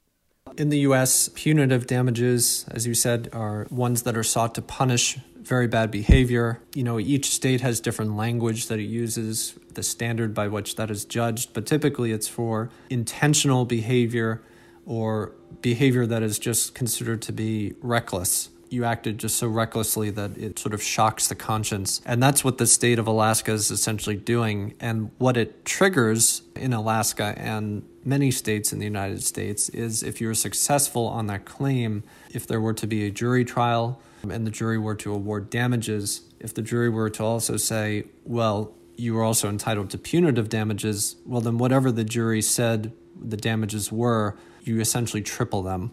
In 0.61 0.69
the 0.69 0.81
US, 0.81 1.31
punitive 1.35 1.87
damages, 1.87 2.67
as 2.71 2.87
you 2.87 2.93
said, 2.93 3.31
are 3.33 3.67
ones 3.71 4.03
that 4.03 4.17
are 4.17 4.23
sought 4.23 4.55
to 4.57 4.63
punish 4.63 5.19
very 5.37 5.67
bad 5.67 5.91
behavior. 5.91 6.61
You 6.75 6.85
know, 6.85 6.99
each 6.99 7.31
state 7.31 7.61
has 7.63 7.81
different 7.81 8.15
language 8.17 8.67
that 8.67 8.79
it 8.79 8.85
uses, 8.85 9.59
the 9.73 9.83
standard 9.83 10.35
by 10.35 10.49
which 10.49 10.77
that 10.77 10.91
is 10.91 11.05
judged, 11.05 11.55
but 11.55 11.67
typically 11.67 12.13
it's 12.13 12.29
for 12.29 12.69
intentional 12.91 13.65
behavior 13.65 14.43
or 14.85 15.33
behavior 15.63 16.05
that 16.07 16.23
is 16.23 16.39
just 16.39 16.75
considered 16.75 17.23
to 17.23 17.33
be 17.33 17.75
reckless 17.81 18.51
you 18.71 18.85
acted 18.85 19.19
just 19.19 19.37
so 19.37 19.49
recklessly 19.49 20.11
that 20.11 20.39
it 20.39 20.59
sort 20.59 20.73
of 20.73 20.83
shocks 20.83 21.27
the 21.27 21.35
conscience. 21.35 22.01
And 22.07 22.23
that's 22.23 22.45
what 22.45 22.59
the 22.59 22.67
state 22.67 22.99
of 22.99 23.07
Alaska 23.07 23.53
is 23.53 23.71
essentially 23.71 24.17
doing. 24.17 24.75
And 24.81 25.11
what 25.19 25.37
it 25.37 25.65
triggers 25.65 26.43
in 26.55 26.73
Alaska 26.73 27.35
and 27.37 27.85
many 28.05 28.31
states 28.31 28.73
in 28.73 28.79
the 28.79 28.85
United 28.85 29.23
States 29.25 29.69
is 29.71 30.03
if 30.03 30.21
you're 30.21 30.35
successful 30.35 31.07
on 31.07 31.27
that 31.27 31.45
claim, 31.45 32.05
if 32.33 32.47
there 32.47 32.61
were 32.61 32.75
to 32.75 32.87
be 32.87 33.07
a 33.07 33.11
jury 33.11 33.45
trial 33.45 34.01
and 34.29 34.47
the 34.47 34.51
jury 34.51 34.79
were 34.79 34.95
to 34.95 35.13
award 35.13 35.51
damages, 35.51 36.23
if 36.39 36.55
the 36.55 36.63
jury 36.63 36.89
were 36.89 37.11
to 37.11 37.25
also 37.25 37.57
say, 37.57 38.05
well, 38.25 38.73
you 38.97 39.15
were 39.15 39.25
also 39.25 39.49
entitled 39.49 39.91
to 39.91 39.99
punitive 39.99 40.49
damages, 40.49 41.17
well, 41.27 41.41
then 41.41 41.59
whatever 41.59 41.91
the 41.91 42.05
jury 42.05 42.43
said 42.43 42.93
the 43.21 43.37
damages 43.37 43.91
were, 43.91 44.37
you 44.63 44.81
essentially 44.81 45.23
triple 45.23 45.63
them. 45.63 45.93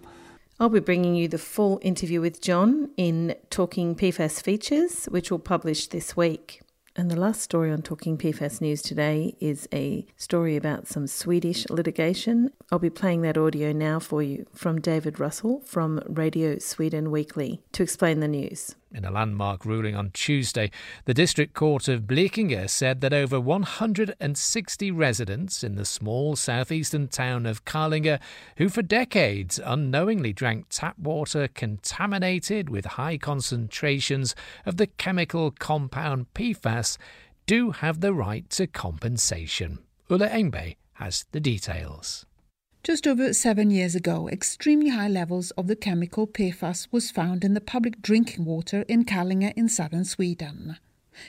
I'll 0.59 0.69
be 0.69 0.79
bringing 0.79 1.13
you 1.13 1.27
the 1.27 1.37
full 1.37 1.79
interview 1.83 2.19
with 2.19 2.41
John 2.41 2.89
in 2.97 3.35
Talking 3.51 3.95
PFAS 3.95 4.41
Features, 4.41 5.05
which 5.05 5.29
will 5.29 5.37
publish 5.37 5.85
this 5.85 6.17
week. 6.17 6.61
And 6.95 7.11
the 7.11 7.15
last 7.15 7.41
story 7.41 7.71
on 7.71 7.83
Talking 7.83 8.17
PFAS 8.17 8.59
News 8.59 8.81
today 8.81 9.35
is 9.39 9.69
a 9.71 10.07
story 10.15 10.55
about 10.55 10.87
some 10.87 11.05
Swedish 11.05 11.69
litigation. 11.69 12.49
I'll 12.71 12.79
be 12.79 12.89
playing 12.89 13.21
that 13.21 13.37
audio 13.37 13.71
now 13.71 13.99
for 13.99 14.23
you 14.23 14.47
from 14.51 14.81
David 14.81 15.19
Russell 15.19 15.61
from 15.61 16.01
Radio 16.07 16.57
Sweden 16.57 17.11
Weekly 17.11 17.61
to 17.73 17.83
explain 17.83 18.19
the 18.19 18.27
news. 18.27 18.73
In 18.93 19.03
a 19.03 19.11
landmark 19.11 19.65
ruling 19.65 19.95
on 19.95 20.11
Tuesday, 20.11 20.71
the 21.03 21.13
District 21.13 21.53
Court 21.53 21.89
of 21.89 22.07
Blekinge 22.07 22.69
said 22.69 23.01
that 23.01 23.13
over 23.13 23.39
160 23.39 24.91
residents 24.91 25.63
in 25.63 25.75
the 25.75 25.83
small 25.83 26.37
southeastern 26.37 27.09
town 27.09 27.45
of 27.45 27.65
Kallinge, 27.65 28.17
who 28.55 28.69
for 28.69 28.81
decades 28.81 29.59
unknowingly 29.63 30.31
drank 30.31 30.67
tap 30.69 30.97
water 30.97 31.49
contaminated 31.49 32.69
with 32.69 32.85
high 32.85 33.17
concentrations 33.17 34.35
of 34.65 34.77
the 34.77 34.87
chemical 34.87 35.51
compound 35.51 36.27
PFAS, 36.33 36.97
do 37.45 37.71
have 37.71 37.99
the 37.99 38.13
right 38.13 38.49
to 38.51 38.67
compensation. 38.67 39.79
Ulla 40.09 40.29
Engbe 40.29 40.77
has 40.93 41.25
the 41.33 41.41
details. 41.41 42.25
Just 42.87 43.05
over 43.05 43.33
seven 43.33 43.69
years 43.69 43.95
ago, 43.95 44.29
extremely 44.29 44.91
high 44.91 45.09
levels 45.09 45.51
of 45.57 45.67
the 45.67 45.75
chemical 45.75 46.25
PFAS 46.25 46.87
was 46.89 47.11
found 47.11 47.43
in 47.43 47.53
the 47.53 47.59
public 47.59 48.01
drinking 48.01 48.45
water 48.45 48.85
in 48.87 49.03
Kallinge 49.03 49.51
in 49.57 49.67
southern 49.67 50.05
Sweden. 50.05 50.77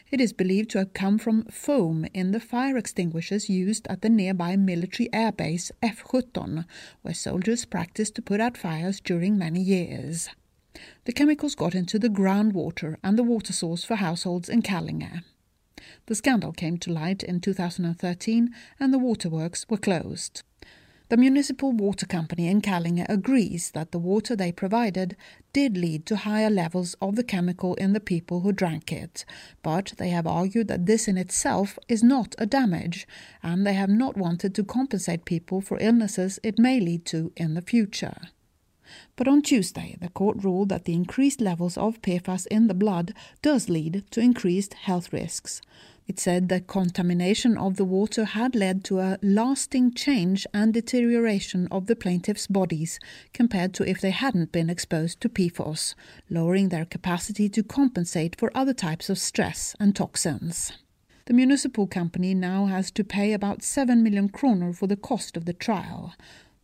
It 0.08 0.20
is 0.20 0.32
believed 0.32 0.70
to 0.70 0.78
have 0.78 0.92
come 0.92 1.18
from 1.18 1.46
foam 1.46 2.06
in 2.14 2.30
the 2.30 2.38
fire 2.38 2.76
extinguishers 2.76 3.48
used 3.50 3.88
at 3.88 4.02
the 4.02 4.08
nearby 4.08 4.54
military 4.54 5.08
airbase 5.08 5.72
F17, 5.82 6.64
where 7.02 7.12
soldiers 7.12 7.64
practiced 7.64 8.14
to 8.14 8.22
put 8.22 8.40
out 8.40 8.56
fires 8.56 9.00
during 9.00 9.36
many 9.36 9.60
years. 9.60 10.28
The 11.06 11.12
chemicals 11.12 11.56
got 11.56 11.74
into 11.74 11.98
the 11.98 12.08
groundwater 12.08 12.98
and 13.02 13.18
the 13.18 13.24
water 13.24 13.52
source 13.52 13.82
for 13.82 13.96
households 13.96 14.48
in 14.48 14.62
Kallinge. 14.62 15.24
The 16.06 16.14
scandal 16.14 16.52
came 16.52 16.78
to 16.78 16.92
light 16.92 17.24
in 17.24 17.40
2013 17.40 18.54
and 18.78 18.94
the 18.94 18.98
waterworks 19.00 19.66
were 19.68 19.76
closed. 19.76 20.44
The 21.08 21.16
municipal 21.16 21.72
water 21.72 22.04
company 22.04 22.48
in 22.48 22.60
Kallinge 22.60 23.06
agrees 23.08 23.70
that 23.70 23.92
the 23.92 23.98
water 23.98 24.36
they 24.36 24.52
provided 24.52 25.16
did 25.54 25.78
lead 25.78 26.04
to 26.04 26.16
higher 26.16 26.50
levels 26.50 26.94
of 27.00 27.16
the 27.16 27.24
chemical 27.24 27.74
in 27.76 27.94
the 27.94 28.00
people 28.00 28.40
who 28.40 28.52
drank 28.52 28.92
it, 28.92 29.24
but 29.62 29.94
they 29.96 30.10
have 30.10 30.26
argued 30.26 30.68
that 30.68 30.84
this 30.84 31.08
in 31.08 31.16
itself 31.16 31.78
is 31.88 32.02
not 32.02 32.34
a 32.36 32.44
damage, 32.44 33.08
and 33.42 33.66
they 33.66 33.72
have 33.72 33.88
not 33.88 34.18
wanted 34.18 34.54
to 34.54 34.64
compensate 34.64 35.24
people 35.24 35.62
for 35.62 35.78
illnesses 35.80 36.38
it 36.42 36.58
may 36.58 36.78
lead 36.78 37.06
to 37.06 37.32
in 37.36 37.54
the 37.54 37.62
future. 37.62 38.28
But 39.16 39.28
on 39.28 39.40
Tuesday, 39.40 39.96
the 39.98 40.10
court 40.10 40.44
ruled 40.44 40.68
that 40.68 40.84
the 40.84 40.94
increased 40.94 41.40
levels 41.40 41.78
of 41.78 42.02
PFAS 42.02 42.46
in 42.48 42.66
the 42.66 42.74
blood 42.74 43.14
does 43.40 43.70
lead 43.70 44.04
to 44.10 44.20
increased 44.20 44.74
health 44.74 45.10
risks. 45.10 45.62
It 46.08 46.18
said 46.18 46.48
the 46.48 46.62
contamination 46.62 47.58
of 47.58 47.76
the 47.76 47.84
water 47.84 48.24
had 48.24 48.54
led 48.54 48.82
to 48.84 48.98
a 48.98 49.18
lasting 49.22 49.92
change 49.92 50.46
and 50.54 50.72
deterioration 50.72 51.68
of 51.70 51.84
the 51.84 51.94
plaintiffs' 51.94 52.46
bodies 52.46 52.98
compared 53.34 53.74
to 53.74 53.86
if 53.86 54.00
they 54.00 54.10
hadn't 54.10 54.50
been 54.50 54.70
exposed 54.70 55.20
to 55.20 55.28
PFOS, 55.28 55.94
lowering 56.30 56.70
their 56.70 56.86
capacity 56.86 57.50
to 57.50 57.62
compensate 57.62 58.36
for 58.36 58.50
other 58.54 58.72
types 58.72 59.10
of 59.10 59.18
stress 59.18 59.76
and 59.78 59.94
toxins. 59.94 60.72
The 61.26 61.34
municipal 61.34 61.86
company 61.86 62.32
now 62.32 62.64
has 62.66 62.90
to 62.92 63.04
pay 63.04 63.34
about 63.34 63.62
7 63.62 64.02
million 64.02 64.30
kroner 64.30 64.72
for 64.72 64.86
the 64.86 64.96
cost 64.96 65.36
of 65.36 65.44
the 65.44 65.52
trial. 65.52 66.14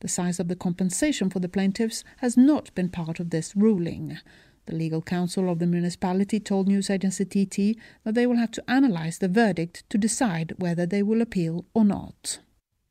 The 0.00 0.08
size 0.08 0.40
of 0.40 0.48
the 0.48 0.56
compensation 0.56 1.28
for 1.28 1.38
the 1.38 1.50
plaintiffs 1.50 2.02
has 2.18 2.38
not 2.38 2.74
been 2.74 2.88
part 2.88 3.20
of 3.20 3.28
this 3.28 3.54
ruling. 3.54 4.18
The 4.66 4.74
legal 4.74 5.02
counsel 5.02 5.50
of 5.50 5.58
the 5.58 5.66
municipality 5.66 6.40
told 6.40 6.68
news 6.68 6.88
agency 6.88 7.24
TT 7.24 7.78
that 8.04 8.14
they 8.14 8.26
will 8.26 8.36
have 8.36 8.50
to 8.52 8.64
analyse 8.66 9.18
the 9.18 9.28
verdict 9.28 9.84
to 9.90 9.98
decide 9.98 10.54
whether 10.58 10.86
they 10.86 11.02
will 11.02 11.20
appeal 11.20 11.66
or 11.74 11.84
not. 11.84 12.38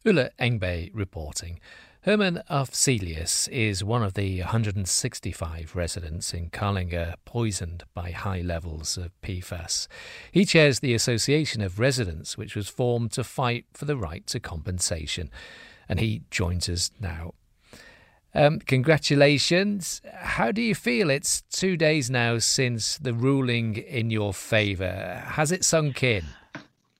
Ulla 0.05 0.29
Engbe 0.39 0.91
reporting. 0.93 1.59
Herman 2.01 2.41
Afzelius 2.49 3.47
is 3.47 3.81
one 3.81 4.03
of 4.03 4.13
the 4.13 4.41
165 4.41 5.73
residents 5.73 6.33
in 6.33 6.49
Kallinge 6.49 7.13
poisoned 7.23 7.85
by 7.93 8.11
high 8.11 8.41
levels 8.41 8.97
of 8.97 9.13
PFAS. 9.21 9.87
He 10.29 10.43
chairs 10.43 10.81
the 10.81 10.93
Association 10.93 11.61
of 11.61 11.79
Residents, 11.79 12.37
which 12.37 12.57
was 12.57 12.67
formed 12.67 13.13
to 13.13 13.23
fight 13.23 13.67
for 13.73 13.85
the 13.85 13.95
right 13.95 14.27
to 14.27 14.41
compensation. 14.41 15.31
And 15.87 16.01
he 16.01 16.23
joins 16.29 16.67
us 16.67 16.91
now. 16.99 17.35
Um, 18.35 18.59
congratulations. 18.59 20.01
How 20.13 20.51
do 20.51 20.61
you 20.61 20.73
feel? 20.73 21.09
It's 21.09 21.41
two 21.51 21.77
days 21.77 22.09
now 22.09 22.39
since 22.39 22.97
the 22.97 23.13
ruling 23.13 23.75
in 23.75 24.09
your 24.09 24.33
favour. 24.33 25.23
Has 25.25 25.51
it 25.51 25.63
sunk 25.63 26.03
in? 26.03 26.25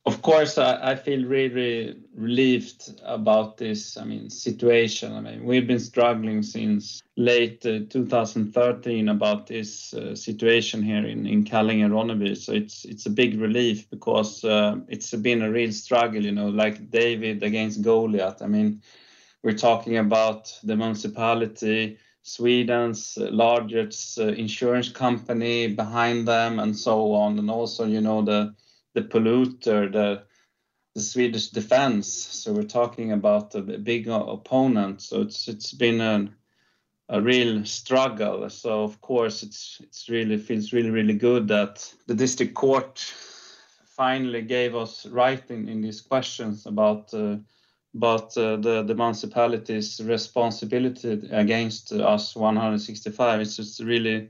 of 0.06 0.22
course, 0.22 0.58
I, 0.58 0.92
I, 0.92 0.96
feel 0.96 1.24
really 1.26 1.96
relieved 2.14 2.94
about 3.06 3.56
this. 3.58 3.96
I 3.96 4.04
mean, 4.04 4.30
situation. 4.30 5.14
I 5.14 5.22
mean, 5.22 5.46
we've 5.46 5.66
been 5.66 5.80
struggling 5.80 6.44
since 6.44 7.02
late 7.16 7.66
uh, 7.66 7.80
2013 7.90 9.08
about 9.08 9.48
this 9.48 9.94
uh, 9.94 10.14
situation 10.14 10.84
here 10.84 11.06
in 11.06 11.26
in 11.26 11.46
Kallinge 11.46 11.90
Ronneby. 11.90 12.36
So 12.36 12.52
it's 12.52 12.84
it's 12.84 13.06
a 13.06 13.10
big 13.10 13.40
relief 13.40 13.90
because 13.90 14.44
uh, 14.44 14.76
it's 14.90 15.12
been 15.16 15.42
a 15.42 15.50
real 15.50 15.72
struggle. 15.72 16.22
You 16.22 16.34
know, 16.34 16.50
like 16.50 16.92
David 16.92 17.42
against 17.42 17.82
Goliath. 17.82 18.42
I 18.42 18.48
mean, 18.48 18.82
we're 19.44 19.58
talking 19.58 19.98
about 19.98 20.58
the 20.64 20.76
municipality. 20.76 21.98
Sweden's 22.24 23.18
largest 23.18 24.18
uh, 24.18 24.28
insurance 24.28 24.90
company 24.90 25.68
behind 25.68 26.26
them, 26.26 26.60
and 26.60 26.76
so 26.78 27.14
on, 27.14 27.38
and 27.38 27.52
also, 27.52 27.86
you 27.86 28.00
know, 28.00 28.22
the 28.22 28.56
the 28.94 29.02
polluter, 29.02 29.92
the 29.92 30.24
the 30.96 31.02
Swedish 31.02 31.50
defense. 31.50 32.08
So 32.08 32.54
we're 32.54 32.64
talking 32.64 33.12
about 33.12 33.56
a 33.56 33.62
big 33.62 34.08
opponent. 34.08 35.02
So 35.02 35.22
it's 35.22 35.48
it's 35.48 35.74
been 35.74 36.00
a 36.02 36.30
a 37.10 37.22
real 37.22 37.66
struggle. 37.66 38.50
So 38.50 38.84
of 38.84 39.02
course 39.02 39.44
it's 39.44 39.80
it's 39.84 40.10
really 40.10 40.38
feels 40.38 40.72
really 40.74 40.90
really 40.90 41.16
good 41.16 41.48
that 41.50 41.94
the 42.08 42.16
district 42.16 42.54
court 42.54 43.00
finally 43.86 44.42
gave 44.42 44.76
us 44.76 45.06
right 45.06 45.44
in, 45.52 45.68
in 45.68 45.82
these 45.82 46.02
questions 46.02 46.66
about 46.66 47.14
uh, 47.14 47.38
about 47.96 48.36
uh, 48.38 48.56
the 48.58 48.84
the 48.84 48.96
municipality's 48.96 50.02
responsibility 50.04 51.28
against 51.32 51.92
us 51.92 52.36
165. 52.36 53.42
It's 53.42 53.56
just 53.56 53.80
really 53.80 54.30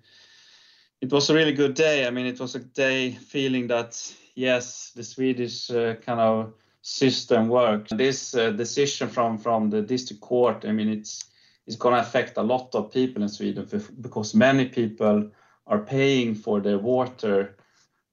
it 1.02 1.12
was 1.12 1.30
a 1.30 1.34
really 1.34 1.54
good 1.54 1.74
day. 1.74 2.08
I 2.08 2.12
mean, 2.12 2.26
it 2.26 2.40
was 2.40 2.56
a 2.56 2.60
day 2.60 3.12
feeling 3.12 3.68
that 3.68 4.16
yes, 4.36 4.92
the 4.96 5.04
Swedish 5.04 5.70
uh, 5.70 5.96
kind 5.96 6.20
of 6.20 6.54
system 6.82 7.48
works. 7.48 7.92
This 7.96 8.36
uh, 8.36 8.52
decision 8.52 9.10
from 9.10 9.38
from 9.38 9.70
the 9.70 9.82
district 9.82 10.22
court, 10.22 10.66
I 10.66 10.72
mean, 10.72 10.90
it's 10.90 11.26
it's 11.68 11.78
going 11.78 11.96
to 11.96 12.02
affect 12.02 12.38
a 12.38 12.44
lot 12.44 12.76
of 12.76 12.92
people 12.92 13.24
in 13.24 13.30
Sweden 13.30 13.68
because 14.02 14.34
many 14.36 14.66
people 14.66 15.30
are 15.68 15.80
paying 15.80 16.36
for 16.36 16.60
their 16.60 16.78
water 16.78 17.56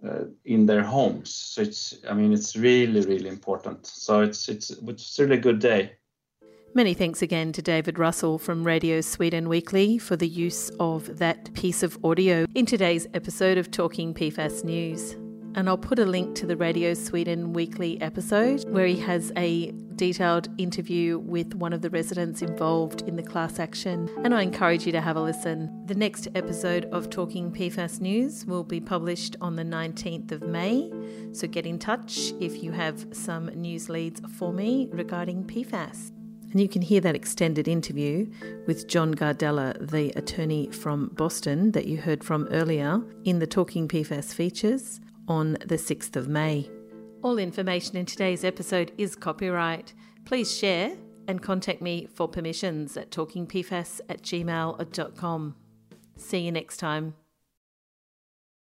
uh, 0.06 0.24
in 0.44 0.66
their 0.66 0.82
homes. 0.82 1.34
So 1.34 1.62
it's, 1.62 1.98
I 2.08 2.14
mean, 2.14 2.32
it's 2.32 2.56
really, 2.56 3.00
really 3.02 3.28
important. 3.28 3.86
So 3.86 4.22
it's 4.22 4.48
it's 4.48 4.70
it's 4.70 5.18
really 5.18 5.36
a 5.36 5.40
good 5.40 5.58
day. 5.58 5.92
Many 6.72 6.94
thanks 6.94 7.20
again 7.20 7.52
to 7.52 7.62
David 7.62 7.98
Russell 7.98 8.38
from 8.38 8.62
Radio 8.62 9.00
Sweden 9.00 9.48
Weekly 9.48 9.98
for 9.98 10.14
the 10.14 10.28
use 10.28 10.70
of 10.78 11.18
that 11.18 11.52
piece 11.52 11.82
of 11.82 11.98
audio 12.04 12.46
in 12.54 12.64
today's 12.64 13.08
episode 13.12 13.58
of 13.58 13.72
Talking 13.72 14.14
PFAS 14.14 14.62
News 14.62 15.16
and 15.54 15.68
I'll 15.68 15.78
put 15.78 15.98
a 15.98 16.06
link 16.06 16.36
to 16.36 16.46
the 16.46 16.56
Radio 16.56 16.94
Sweden 16.94 17.52
weekly 17.52 18.00
episode 18.00 18.68
where 18.70 18.86
he 18.86 18.96
has 19.00 19.32
a 19.36 19.72
detailed 19.96 20.48
interview 20.58 21.18
with 21.18 21.54
one 21.54 21.72
of 21.72 21.82
the 21.82 21.90
residents 21.90 22.40
involved 22.40 23.02
in 23.02 23.16
the 23.16 23.22
class 23.22 23.58
action, 23.58 24.08
and 24.24 24.34
I 24.34 24.42
encourage 24.42 24.86
you 24.86 24.92
to 24.92 25.00
have 25.00 25.16
a 25.16 25.20
listen. 25.20 25.84
The 25.86 25.94
next 25.94 26.28
episode 26.34 26.86
of 26.86 27.10
Talking 27.10 27.50
PFAS 27.50 28.00
News 28.00 28.46
will 28.46 28.64
be 28.64 28.80
published 28.80 29.36
on 29.40 29.56
the 29.56 29.62
19th 29.62 30.32
of 30.32 30.42
May, 30.42 30.90
so 31.32 31.46
get 31.46 31.66
in 31.66 31.78
touch 31.78 32.32
if 32.40 32.62
you 32.62 32.72
have 32.72 33.06
some 33.12 33.46
news 33.46 33.88
leads 33.88 34.20
for 34.38 34.52
me 34.52 34.88
regarding 34.90 35.44
PFAS. 35.44 36.12
And 36.52 36.60
you 36.60 36.68
can 36.68 36.82
hear 36.82 37.00
that 37.02 37.14
extended 37.14 37.68
interview 37.68 38.26
with 38.66 38.88
John 38.88 39.14
Gardella, 39.14 39.88
the 39.90 40.10
attorney 40.16 40.68
from 40.70 41.08
Boston 41.08 41.70
that 41.72 41.86
you 41.86 41.98
heard 41.98 42.24
from 42.24 42.48
earlier, 42.50 43.02
in 43.24 43.38
the 43.38 43.46
Talking 43.46 43.86
PFAS 43.86 44.34
features 44.34 45.00
on 45.30 45.52
the 45.64 45.76
6th 45.76 46.16
of 46.16 46.28
May. 46.28 46.68
All 47.22 47.38
information 47.38 47.96
in 47.96 48.04
today's 48.04 48.44
episode 48.44 48.92
is 48.98 49.14
copyright. 49.14 49.94
Please 50.26 50.54
share 50.54 50.96
and 51.28 51.40
contact 51.40 51.80
me 51.80 52.08
for 52.12 52.28
permissions 52.28 52.96
at 52.96 53.10
talkingpfas 53.10 54.00
at 54.08 54.22
gmail.com. 54.22 55.54
See 56.16 56.38
you 56.40 56.52
next 56.52 56.78
time. 56.78 57.14